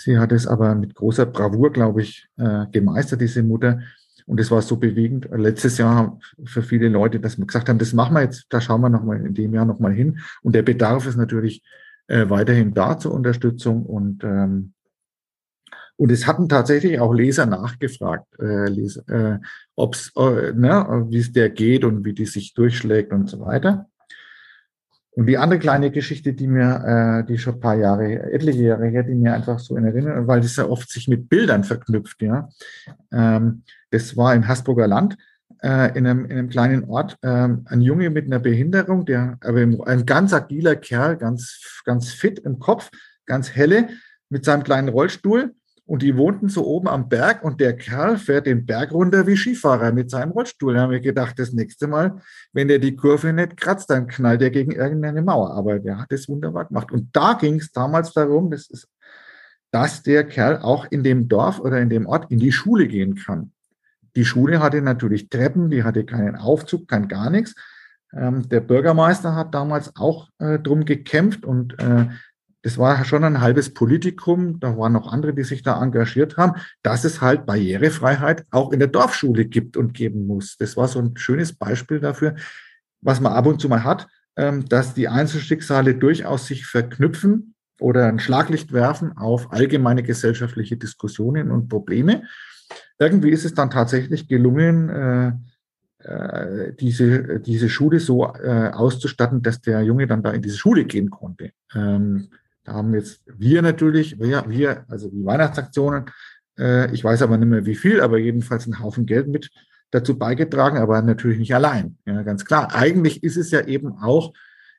[0.00, 2.28] Sie hat es aber mit großer Bravour, glaube ich,
[2.70, 3.80] gemeistert, diese Mutter.
[4.26, 7.94] Und es war so bewegend letztes Jahr für viele Leute, dass wir gesagt haben, das
[7.94, 10.20] machen wir jetzt, da schauen wir nochmal in dem Jahr nochmal hin.
[10.42, 11.64] Und der Bedarf ist natürlich
[12.06, 13.84] äh, weiterhin da zur Unterstützung.
[13.86, 14.74] Und, ähm,
[15.96, 19.38] und es hatten tatsächlich auch Leser nachgefragt, äh, äh,
[19.74, 23.88] ob's, äh, ne, wie es der geht und wie die sich durchschlägt und so weiter.
[25.18, 28.86] Und die andere kleine Geschichte, die mir, äh, die schon ein paar Jahre, etliche Jahre
[28.86, 32.22] her, die mir einfach so in Erinnerung, weil das ja oft sich mit Bildern verknüpft,
[32.22, 32.48] ja.
[33.10, 35.16] Ähm, das war im Hasburger Land,
[35.60, 39.58] äh, in, einem, in einem kleinen Ort, äh, ein Junge mit einer Behinderung, der, aber
[39.58, 42.88] ein ganz agiler Kerl, ganz, ganz fit im Kopf,
[43.26, 43.88] ganz helle,
[44.28, 45.52] mit seinem kleinen Rollstuhl
[45.88, 49.38] und die wohnten so oben am Berg und der Kerl fährt den Berg runter wie
[49.38, 50.74] Skifahrer mit seinem Rollstuhl.
[50.74, 52.20] Da haben wir gedacht, das nächste Mal,
[52.52, 55.54] wenn der die Kurve nicht kratzt, dann knallt er gegen irgendeine Mauer.
[55.54, 56.92] Aber der hat es wunderbar gemacht.
[56.92, 58.86] Und da ging es damals darum, das ist,
[59.70, 63.14] dass der Kerl auch in dem Dorf oder in dem Ort in die Schule gehen
[63.14, 63.52] kann.
[64.14, 67.54] Die Schule hatte natürlich Treppen, die hatte keinen Aufzug, kein gar nichts.
[68.12, 72.08] Ähm, der Bürgermeister hat damals auch äh, drum gekämpft und äh,
[72.62, 76.54] das war schon ein halbes Politikum, da waren noch andere, die sich da engagiert haben,
[76.82, 80.56] dass es halt Barrierefreiheit auch in der Dorfschule gibt und geben muss.
[80.58, 82.34] Das war so ein schönes Beispiel dafür,
[83.00, 88.06] was man ab und zu mal hat, ähm, dass die Einzelschicksale durchaus sich verknüpfen oder
[88.06, 92.24] ein Schlaglicht werfen auf allgemeine gesellschaftliche Diskussionen und Probleme.
[92.98, 95.32] Irgendwie ist es dann tatsächlich gelungen, äh,
[96.00, 100.84] äh, diese, diese Schule so äh, auszustatten, dass der Junge dann da in diese Schule
[100.84, 101.52] gehen konnte.
[102.68, 106.10] Da haben jetzt wir natürlich, wir, wir also die Weihnachtsaktionen,
[106.58, 109.50] äh, ich weiß aber nicht mehr wie viel, aber jedenfalls einen Haufen Geld mit
[109.90, 111.96] dazu beigetragen, aber natürlich nicht allein.
[112.04, 112.74] Ja, ganz klar.
[112.74, 114.34] Eigentlich ist es ja eben auch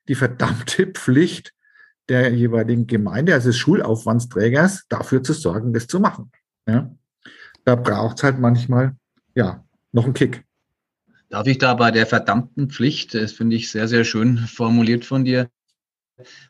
[0.08, 1.56] die verdammte Pflicht
[2.10, 6.32] der jeweiligen Gemeinde, also des Schulaufwandsträgers, dafür zu sorgen, das zu machen.
[6.68, 6.96] Ja.
[7.66, 8.96] Da braucht es halt manchmal,
[9.34, 10.44] ja, noch einen Kick.
[11.30, 15.26] Darf ich da bei der verdammten Pflicht, das finde ich sehr, sehr schön formuliert von
[15.26, 15.50] dir,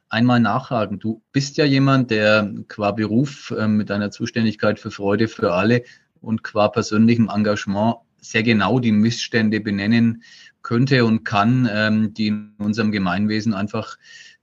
[0.09, 0.99] einmal nachhaken.
[0.99, 5.83] Du bist ja jemand, der qua Beruf äh, mit deiner Zuständigkeit für Freude für alle
[6.21, 10.23] und qua persönlichem Engagement sehr genau die Missstände benennen
[10.61, 13.97] könnte und kann, ähm, die in unserem Gemeinwesen einfach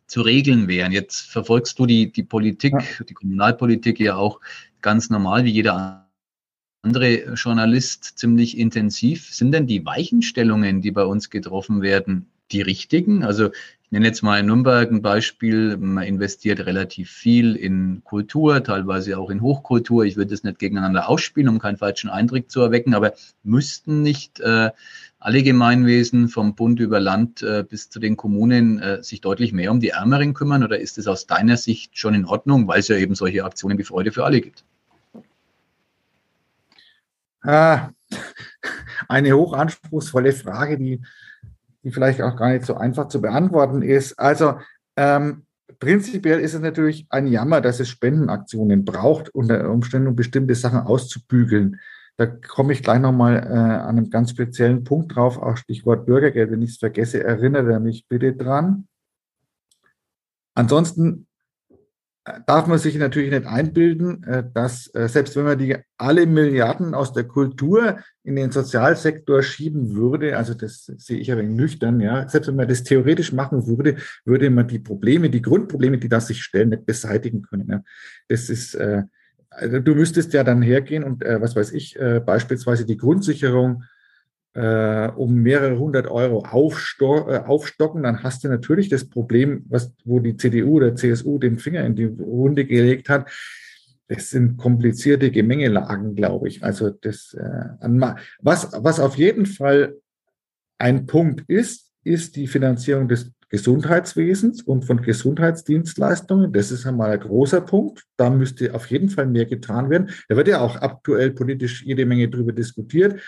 [0.07, 0.93] zu regeln wären.
[0.93, 2.75] Jetzt verfolgst du die, die Politik,
[3.09, 4.41] die Kommunalpolitik ja auch
[4.81, 6.09] ganz normal wie jeder
[6.83, 9.35] andere Journalist ziemlich intensiv.
[9.35, 13.25] Sind denn die Weichenstellungen, die bei uns getroffen werden, die richtigen?
[13.25, 13.51] Also
[13.87, 15.77] ich nenne jetzt mal in Nürnberg ein Beispiel.
[15.77, 20.05] Man investiert relativ viel in Kultur, teilweise auch in Hochkultur.
[20.05, 23.13] Ich würde das nicht gegeneinander ausspielen, um keinen falschen Eindruck zu erwecken, aber
[23.45, 24.71] müssten nicht äh,
[25.21, 29.71] alle Gemeinwesen vom Bund über Land äh, bis zu den Kommunen äh, sich deutlich mehr
[29.71, 30.65] um die Ärmeren kümmern?
[30.65, 33.79] Oder ist es aus deiner Sicht schon in Ordnung, weil es ja eben solche Aktionen
[33.79, 34.65] wie Freude für alle gibt?
[37.41, 37.91] Ah,
[39.09, 41.01] eine hochanspruchsvolle Frage, die
[41.87, 44.19] die vielleicht auch gar nicht so einfach zu beantworten ist.
[44.19, 44.59] Also
[44.97, 45.47] ähm,
[45.79, 50.81] prinzipiell ist es natürlich ein Jammer, dass es Spendenaktionen braucht, unter Umständen, um bestimmte Sachen
[50.81, 51.79] auszubügeln.
[52.17, 56.51] Da komme ich gleich nochmal äh, an einem ganz speziellen Punkt drauf, auch Stichwort Bürgergeld.
[56.51, 58.89] Wenn ich es vergesse, erinnere mich bitte dran.
[60.55, 61.29] Ansonsten
[62.47, 66.95] darf man sich natürlich nicht einbilden, äh, dass äh, selbst wenn man die alle Milliarden
[66.95, 72.29] aus der Kultur in den Sozialsektor schieben würde, also das sehe ich aber nüchtern, ja,
[72.29, 76.21] selbst wenn man das theoretisch machen würde, würde man die Probleme, die Grundprobleme, die da
[76.21, 77.69] sich stellen, nicht beseitigen können.
[77.69, 77.83] Ja.
[78.29, 79.05] Das ist, äh,
[79.49, 83.85] also du müsstest ja dann hergehen und was weiß ich, beispielsweise die Grundsicherung
[84.57, 89.93] äh, um mehrere hundert Euro aufsto äh, aufstocken, dann hast du natürlich das Problem, was,
[90.05, 93.31] wo die CDU oder CSU den Finger in die Runde gelegt hat.
[94.09, 96.65] Das sind komplizierte Gemengelagen, glaube ich.
[96.65, 99.97] Also das, äh, was, was auf jeden Fall
[100.79, 106.53] ein Punkt ist, ist die Finanzierung des Gesundheitswesens und von Gesundheitsdienstleistungen.
[106.53, 108.05] Das ist einmal ein großer Punkt.
[108.17, 110.11] Da müsste auf jeden Fall mehr getan werden.
[110.29, 113.21] Da wird ja auch aktuell politisch jede Menge drüber diskutiert.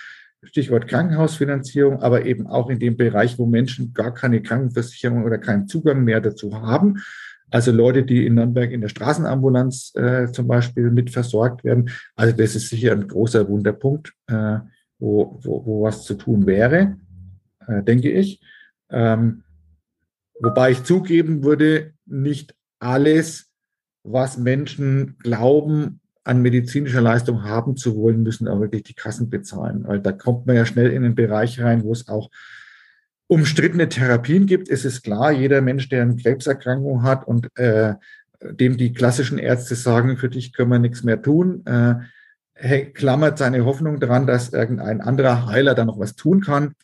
[0.43, 5.67] Stichwort Krankenhausfinanzierung, aber eben auch in dem Bereich, wo Menschen gar keine Krankenversicherung oder keinen
[5.67, 7.03] Zugang mehr dazu haben.
[7.51, 11.91] Also Leute, die in Nürnberg in der Straßenambulanz äh, zum Beispiel mit versorgt werden.
[12.15, 14.59] Also das ist sicher ein großer Wunderpunkt, äh,
[14.99, 16.99] wo, wo, wo was zu tun wäre,
[17.67, 18.41] äh, denke ich.
[18.91, 19.45] Ähm,
[20.41, 23.51] wobei ich zugeben würde, nicht alles,
[24.03, 25.98] was Menschen glauben,
[26.29, 29.85] an medizinischer Leistung haben zu wollen, müssen auch wirklich die Kassen bezahlen.
[29.87, 32.31] Weil da kommt man ja schnell in einen Bereich rein, wo es auch
[33.27, 34.69] umstrittene Therapien gibt.
[34.69, 37.95] Es ist klar, jeder Mensch, der eine Krebserkrankung hat und äh,
[38.43, 43.65] dem die klassischen Ärzte sagen, für dich können wir nichts mehr tun, äh, klammert seine
[43.65, 46.75] Hoffnung daran, dass irgendein anderer Heiler da noch was tun kann.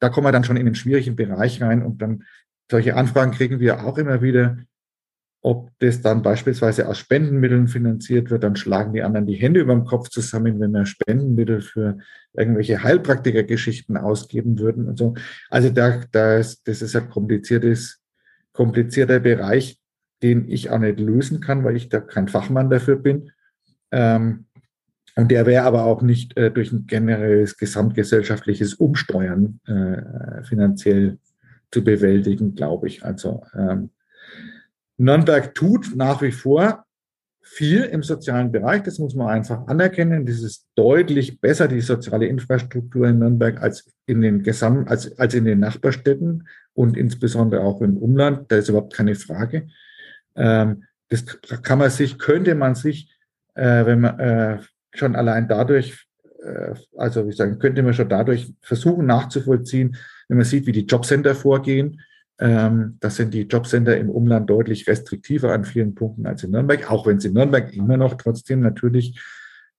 [0.00, 2.24] Da kommen wir dann schon in einen schwierigen Bereich rein und dann
[2.70, 4.58] solche Anfragen kriegen wir auch immer wieder.
[5.46, 9.74] Ob das dann beispielsweise aus Spendenmitteln finanziert wird, dann schlagen die anderen die Hände über
[9.74, 11.98] dem Kopf zusammen, wenn wir Spendenmittel für
[12.32, 15.12] irgendwelche Heilpraktikergeschichten ausgeben würden und so.
[15.50, 18.00] Also da, da ist, das ist ein kompliziertes,
[18.52, 19.78] komplizierter Bereich,
[20.22, 23.30] den ich auch nicht lösen kann, weil ich da kein Fachmann dafür bin.
[23.92, 24.46] Ähm,
[25.14, 31.18] und der wäre aber auch nicht äh, durch ein generelles gesamtgesellschaftliches Umsteuern äh, finanziell
[31.70, 33.04] zu bewältigen, glaube ich.
[33.04, 33.90] Also ähm,
[34.96, 36.84] Nürnberg tut nach wie vor
[37.44, 38.82] viel im sozialen Bereich.
[38.82, 40.24] Das muss man einfach anerkennen.
[40.24, 45.34] Das ist deutlich besser, die soziale Infrastruktur in Nürnberg, als in den Gesamt, als, als
[45.34, 48.50] in den Nachbarstädten und insbesondere auch im Umland.
[48.50, 49.68] Da ist überhaupt keine Frage.
[50.36, 51.24] Ähm, das
[51.62, 53.14] kann man sich, könnte man sich,
[53.54, 54.58] äh, wenn man äh,
[54.94, 56.06] schon allein dadurch,
[56.42, 59.96] äh, also wie sagen, könnte man schon dadurch versuchen nachzuvollziehen,
[60.28, 62.00] wenn man sieht, wie die Jobcenter vorgehen,
[62.36, 67.06] das sind die Jobcenter im Umland deutlich restriktiver an vielen Punkten als in Nürnberg, auch
[67.06, 69.20] wenn es in Nürnberg immer noch trotzdem natürlich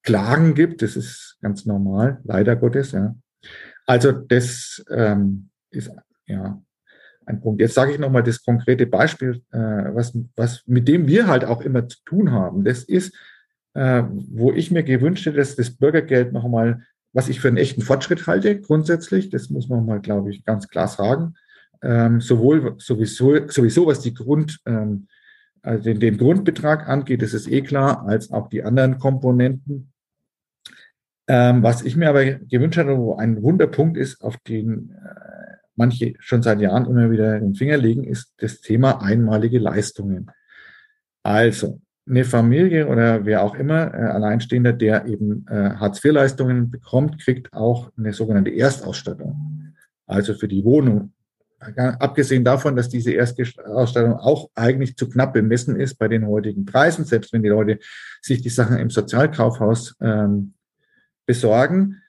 [0.03, 0.81] Klagen gibt.
[0.81, 2.93] Das ist ganz normal, leider Gottes.
[2.93, 3.13] Ja.
[3.85, 5.91] Also das ähm, ist
[6.27, 6.61] ja
[7.25, 7.59] ein Punkt.
[7.59, 11.61] Jetzt sage ich nochmal das konkrete Beispiel, äh, was, was mit dem wir halt auch
[11.61, 12.63] immer zu tun haben.
[12.63, 13.15] Das ist,
[13.73, 17.81] äh, wo ich mir gewünscht hätte, dass das Bürgergeld nochmal, was ich für einen echten
[17.81, 21.35] Fortschritt halte, grundsätzlich, das muss man mal, glaube ich, ganz klar sagen,
[21.86, 25.08] ähm, sowohl sowieso, sowieso was die Grund, ähm,
[25.62, 29.91] also den, den Grundbetrag angeht, das ist eh klar, als auch die anderen Komponenten.
[31.28, 36.13] Ähm, was ich mir aber gewünscht hatte, wo ein Wunderpunkt ist, auf den äh, manche
[36.19, 40.32] schon seit Jahren immer wieder den Finger legen, ist das Thema einmalige Leistungen.
[41.24, 47.54] Also eine Familie oder wer auch immer, äh, Alleinstehender, der eben äh, Hartz-IV-Leistungen bekommt, kriegt
[47.54, 49.74] auch eine sogenannte Erstausstattung.
[50.06, 51.13] Also für die Wohnung
[51.59, 57.05] abgesehen davon, dass diese Erstausstattung auch eigentlich zu knapp bemessen ist bei den heutigen Preisen,
[57.05, 57.79] selbst wenn die Leute
[58.21, 60.53] sich die Sachen im Sozialkaufhaus ähm,
[61.25, 62.01] besorgen,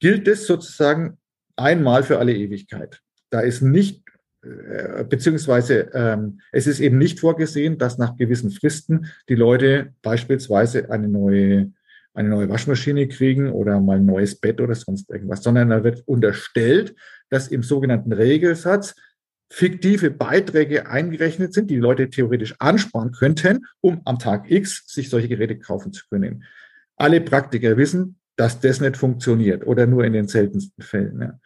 [0.00, 1.18] gilt es sozusagen
[1.56, 3.00] einmal für alle Ewigkeit.
[3.30, 4.02] Da ist nicht,
[4.42, 10.90] äh, beziehungsweise ähm, es ist eben nicht vorgesehen, dass nach gewissen Fristen die Leute beispielsweise
[10.90, 11.72] eine neue
[12.14, 16.02] eine neue Waschmaschine kriegen oder mal ein neues Bett oder sonst irgendwas, sondern da wird
[16.06, 16.94] unterstellt,
[17.32, 18.94] dass im sogenannten Regelsatz
[19.50, 25.08] fiktive Beiträge eingerechnet sind, die, die Leute theoretisch ansparen könnten, um am Tag X sich
[25.08, 26.44] solche Geräte kaufen zu können.
[26.96, 31.20] Alle Praktiker wissen, dass das nicht funktioniert oder nur in den seltensten Fällen.
[31.22, 31.38] Ja.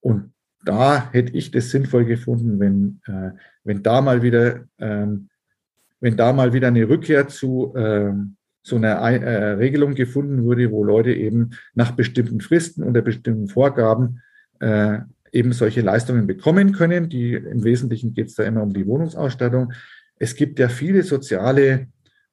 [0.00, 0.32] Und
[0.64, 3.30] da hätte ich das sinnvoll gefunden, wenn, äh,
[3.64, 5.30] wenn da mal wieder, ähm,
[6.00, 10.84] wenn da mal wieder eine Rückkehr zu ähm, so eine äh, Regelung gefunden wurde, wo
[10.84, 14.20] Leute eben nach bestimmten Fristen unter bestimmten Vorgaben
[14.60, 14.98] äh,
[15.32, 17.08] eben solche Leistungen bekommen können.
[17.08, 19.72] Die im Wesentlichen geht es da immer um die Wohnungsausstattung.
[20.16, 21.88] Es gibt ja viele soziale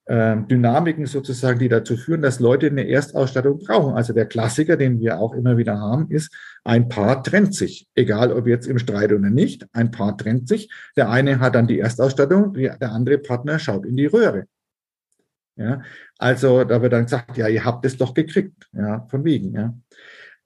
[0.05, 3.95] äh, Dynamiken sozusagen, die dazu führen, dass Leute eine Erstausstattung brauchen.
[3.95, 6.33] Also der Klassiker, den wir auch immer wieder haben, ist,
[6.63, 7.87] ein Paar trennt sich.
[7.95, 10.71] Egal ob jetzt im Streit oder nicht, ein Paar trennt sich.
[10.95, 14.45] Der eine hat dann die Erstausstattung, der andere Partner schaut in die Röhre.
[15.57, 15.81] Ja,
[16.19, 19.73] also da wird dann gesagt, ja, ihr habt es doch gekriegt, ja, von wegen, ja.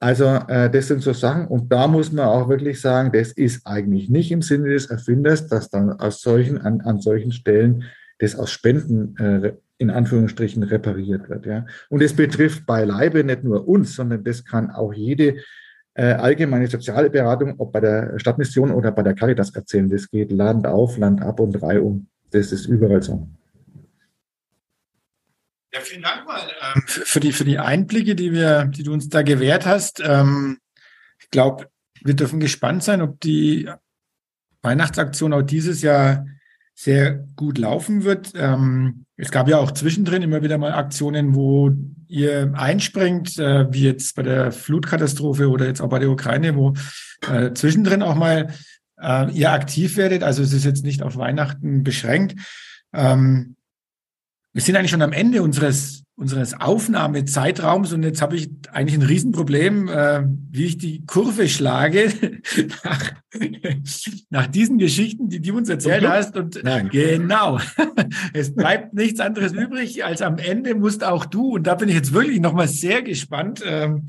[0.02, 3.64] Also äh, das sind so Sachen und da muss man auch wirklich sagen, das ist
[3.64, 7.84] eigentlich nicht im Sinne des Erfinders, dass dann aus solchen an, an solchen Stellen
[8.18, 11.46] das aus Spenden äh, in Anführungsstrichen repariert wird.
[11.46, 11.66] Ja.
[11.88, 15.36] Und es betrifft beileibe nicht nur uns, sondern das kann auch jede
[15.94, 19.88] äh, allgemeine soziale Beratung, ob bei der Stadtmission oder bei der Caritas erzählen.
[19.88, 22.08] Das geht Land auf, Land ab und um.
[22.32, 23.28] Das ist überall so.
[25.74, 26.40] Ja, vielen Dank mal
[26.74, 30.02] ähm, für, die, für die Einblicke, die, wir, die du uns da gewährt hast.
[30.04, 30.58] Ähm,
[31.18, 31.68] ich glaube,
[32.02, 33.70] wir dürfen gespannt sein, ob die
[34.60, 36.26] Weihnachtsaktion auch dieses Jahr
[36.74, 38.32] sehr gut laufen wird.
[38.34, 41.70] Ähm, es gab ja auch zwischendrin immer wieder mal Aktionen, wo
[42.06, 46.74] ihr einspringt, äh, wie jetzt bei der Flutkatastrophe oder jetzt auch bei der Ukraine, wo
[47.30, 48.52] äh, zwischendrin auch mal
[49.00, 50.22] äh, ihr aktiv werdet.
[50.22, 52.38] Also es ist jetzt nicht auf Weihnachten beschränkt.
[52.92, 53.56] Ähm,
[54.52, 59.06] wir sind eigentlich schon am Ende unseres, unseres Aufnahmezeitraums und jetzt habe ich eigentlich ein
[59.06, 62.12] Riesenproblem, äh, wie ich die Kurve schlage
[62.84, 63.12] nach,
[64.28, 66.36] nach diesen Geschichten, die du uns erzählt hast.
[66.36, 66.90] Und Nein.
[66.90, 67.60] genau,
[68.34, 71.94] es bleibt nichts anderes übrig, als am Ende musst auch du, und da bin ich
[71.94, 74.08] jetzt wirklich nochmal sehr gespannt, ähm,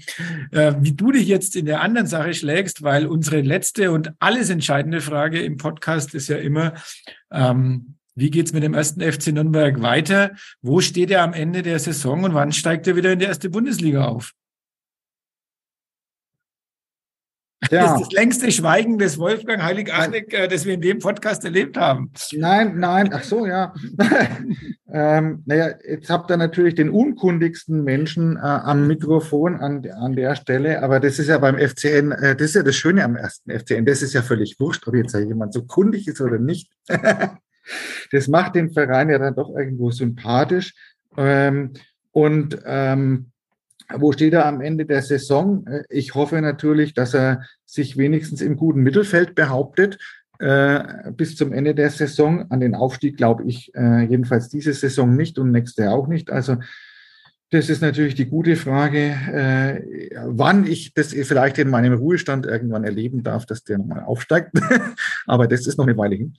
[0.51, 4.49] äh, wie du dich jetzt in der anderen Sache schlägst, weil unsere letzte und alles
[4.49, 6.73] entscheidende Frage im Podcast ist ja immer,
[7.31, 10.31] ähm, wie geht's mit dem ersten FC Nürnberg weiter?
[10.61, 13.49] Wo steht er am Ende der Saison und wann steigt er wieder in die erste
[13.49, 14.33] Bundesliga auf?
[17.71, 17.83] Ja.
[17.83, 21.77] Das ist das längste Schweigen des Wolfgang Heilig-Achneck, äh, das wir in dem Podcast erlebt
[21.77, 22.11] haben.
[22.33, 23.73] Nein, nein, ach so, ja.
[24.91, 30.35] ähm, naja, jetzt habt ihr natürlich den unkundigsten Menschen äh, am Mikrofon an, an der
[30.35, 33.49] Stelle, aber das ist ja beim FCN, äh, das ist ja das Schöne am ersten
[33.49, 36.69] FCN, das ist ja völlig wurscht, ob jetzt jemand so kundig ist oder nicht.
[38.11, 40.73] Das macht den Verein ja dann doch irgendwo sympathisch.
[41.17, 41.73] Ähm,
[42.11, 43.31] und ähm,
[43.93, 45.65] wo steht er am Ende der Saison?
[45.67, 49.97] Äh, ich hoffe natürlich, dass er sich wenigstens im guten Mittelfeld behauptet
[50.39, 52.49] äh, bis zum Ende der Saison.
[52.51, 56.31] An den Aufstieg glaube ich äh, jedenfalls diese Saison nicht und nächste auch nicht.
[56.31, 56.57] Also
[57.53, 62.83] das ist natürlich die gute Frage, äh, wann ich das vielleicht in meinem Ruhestand irgendwann
[62.83, 64.51] erleben darf, dass der nochmal aufsteigt.
[65.27, 66.33] Aber das ist noch eine Weile hin.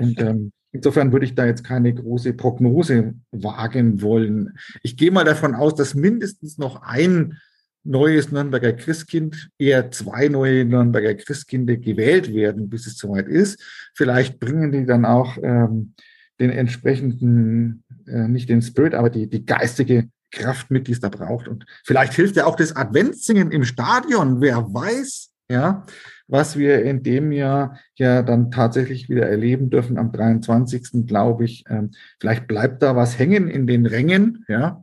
[0.00, 4.58] Und ähm, insofern würde ich da jetzt keine große Prognose wagen wollen.
[4.82, 7.38] Ich gehe mal davon aus, dass mindestens noch ein
[7.84, 13.62] neues Nürnberger Christkind, eher zwei neue Nürnberger Christkinde gewählt werden, bis es soweit ist.
[13.94, 15.94] Vielleicht bringen die dann auch ähm,
[16.40, 21.08] den entsprechenden, äh, nicht den Spirit, aber die, die geistige Kraft mit, die es da
[21.08, 21.48] braucht.
[21.48, 24.40] Und vielleicht hilft ja auch das Adventssingen im Stadion.
[24.40, 25.86] Wer weiß, ja,
[26.28, 31.06] was wir in dem Jahr ja dann tatsächlich wieder erleben dürfen am 23.
[31.06, 31.64] glaube ich.
[31.68, 34.82] Ähm, vielleicht bleibt da was hängen in den Rängen, ja,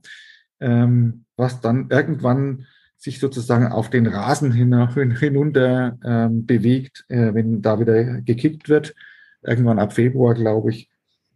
[0.60, 2.66] ähm, was dann irgendwann
[2.98, 8.96] sich sozusagen auf den Rasen hinunter ähm, bewegt, äh, wenn da wieder gekickt wird.
[9.41, 10.89] Irgendwann ab Februar, glaube ich.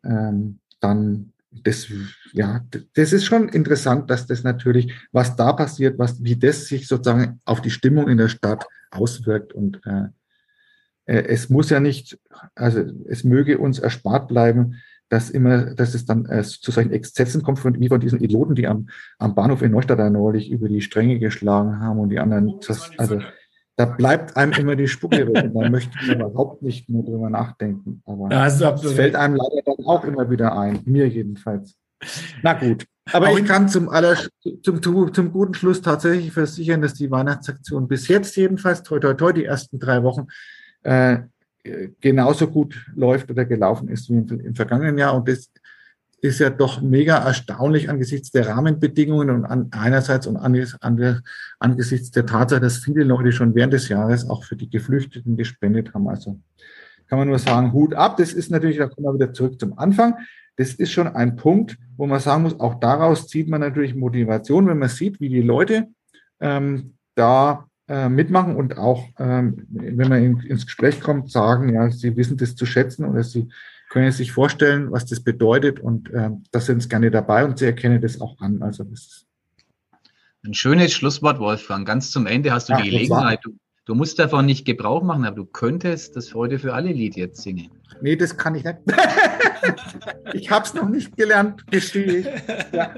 [0.06, 1.34] Ähm, dann
[1.64, 1.88] das,
[2.34, 2.62] ja,
[2.94, 7.40] das ist schon interessant, dass das natürlich, was da passiert, was, wie das sich sozusagen
[7.46, 9.54] auf die Stimmung in der Stadt auswirkt.
[9.54, 10.08] Und äh,
[11.06, 12.20] äh, es muss ja nicht,
[12.56, 14.76] also es möge uns erspart bleiben,
[15.10, 18.56] dass immer, dass es dann äh, zu solchen Exzessen kommt von, wie von diesen Idioten,
[18.56, 18.90] die am,
[19.20, 23.22] am Bahnhof in Neustadt neulich über die Stränge geschlagen haben und die anderen, das, also
[23.78, 25.52] da bleibt einem immer die Spucke weg.
[25.54, 28.02] Da möchte ich überhaupt nicht mehr drüber nachdenken.
[28.06, 30.82] Aber ja, es fällt einem leider dann auch immer wieder ein.
[30.86, 31.78] Mir jedenfalls.
[32.42, 32.86] Na gut.
[33.14, 34.18] Aber ich kann zum, aller,
[34.64, 39.14] zum, zum, zum guten Schluss tatsächlich versichern, dass die Weihnachtsaktion bis jetzt jedenfalls, toi, toi,
[39.14, 40.28] toi, die ersten drei Wochen,
[40.84, 41.20] äh,
[42.02, 45.16] genauso gut läuft oder gelaufen ist wie im, im vergangenen Jahr.
[45.16, 45.52] Und das
[46.20, 51.22] ist ja doch mega erstaunlich angesichts der Rahmenbedingungen und an, einerseits und an, an,
[51.60, 55.94] angesichts der Tatsache, dass viele Leute schon während des Jahres auch für die Geflüchteten gespendet
[55.94, 56.08] haben.
[56.08, 56.40] Also
[57.08, 58.18] kann man nur sagen, Hut ab.
[58.18, 60.16] Das ist natürlich, da kommen wir wieder zurück zum Anfang.
[60.56, 64.68] Das ist schon ein Punkt, wo man sagen muss, auch daraus zieht man natürlich Motivation,
[64.68, 65.88] wenn man sieht, wie die Leute
[66.40, 71.90] ähm, da äh, mitmachen und auch, ähm, wenn man in, ins Gespräch kommt, sagen, ja,
[71.92, 73.48] sie wissen das zu schätzen oder sie
[73.90, 77.66] können sich vorstellen, was das bedeutet und äh, da sind sie gerne dabei und sie
[77.66, 78.62] erkennen das auch an.
[78.62, 79.28] Also das ist
[80.46, 81.88] ein schönes Schlusswort, Wolfgang.
[81.88, 83.40] Ganz zum Ende hast du ja, die Gelegenheit.
[83.44, 87.16] Du, du, musst davon nicht Gebrauch machen, aber du könntest das Freude für alle Lied
[87.16, 87.70] jetzt singen.
[88.02, 88.78] Nee, das kann ich nicht.
[90.34, 92.26] ich habe es noch nicht gelernt, gestehe ich.
[92.74, 92.94] Ja.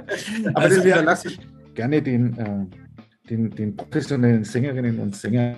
[0.54, 1.40] Aber also das überlasse ich
[1.76, 2.66] gerne den, äh,
[3.30, 5.56] den, den professionellen Sängerinnen und Sängern,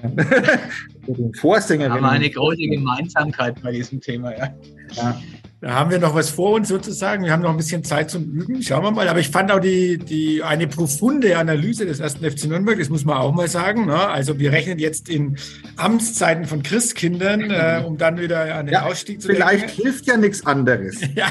[1.07, 1.95] den Vorsängerinnen.
[1.95, 4.53] Haben wir eine große Gemeinsamkeit bei diesem Thema, ja.
[4.93, 5.21] ja.
[5.61, 7.23] Da haben wir noch was vor uns sozusagen.
[7.23, 8.63] Wir haben noch ein bisschen Zeit zum Üben.
[8.63, 9.07] Schauen wir mal.
[9.07, 13.05] Aber ich fand auch die, die, eine profunde Analyse des ersten FC Nürnberg, das muss
[13.05, 13.85] man auch mal sagen.
[13.85, 13.95] Ne?
[13.95, 15.37] Also wir rechnen jetzt in
[15.77, 19.83] Amtszeiten von Christkindern, äh, um dann wieder an den ja, Ausstieg zu Vielleicht denken.
[19.83, 20.99] hilft ja nichts anderes.
[21.15, 21.27] ja.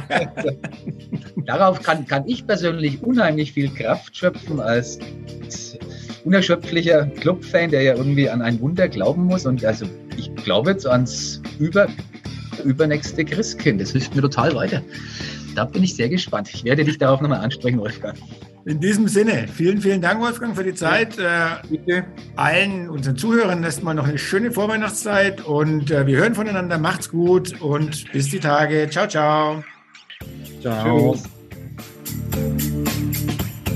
[1.47, 5.01] Darauf kann, kann ich persönlich unheimlich viel Kraft schöpfen als
[6.25, 9.47] unerschöpflicher Clubfan, der ja irgendwie an ein Wunder glauben muss.
[9.47, 11.89] Und also ich glaube jetzt ans über,
[12.65, 13.81] übernächste Christkind.
[13.81, 14.83] Das hilft mir total weiter.
[15.55, 16.51] Da bin ich sehr gespannt.
[16.53, 18.17] Ich werde dich darauf nochmal ansprechen, Wolfgang.
[18.67, 21.17] In diesem Sinne, vielen, vielen Dank, Wolfgang, für die Zeit.
[21.17, 22.05] Ja, äh, bitte.
[22.37, 26.79] Allen unseren Zuhörern erstmal noch eine schöne Vorweihnachtszeit und äh, wir hören voneinander.
[26.79, 28.89] Macht's gut und bis die Tage.
[28.91, 29.65] Ciao, ciao.
[30.61, 31.17] Ciao.
[31.17, 32.70] Tschüss.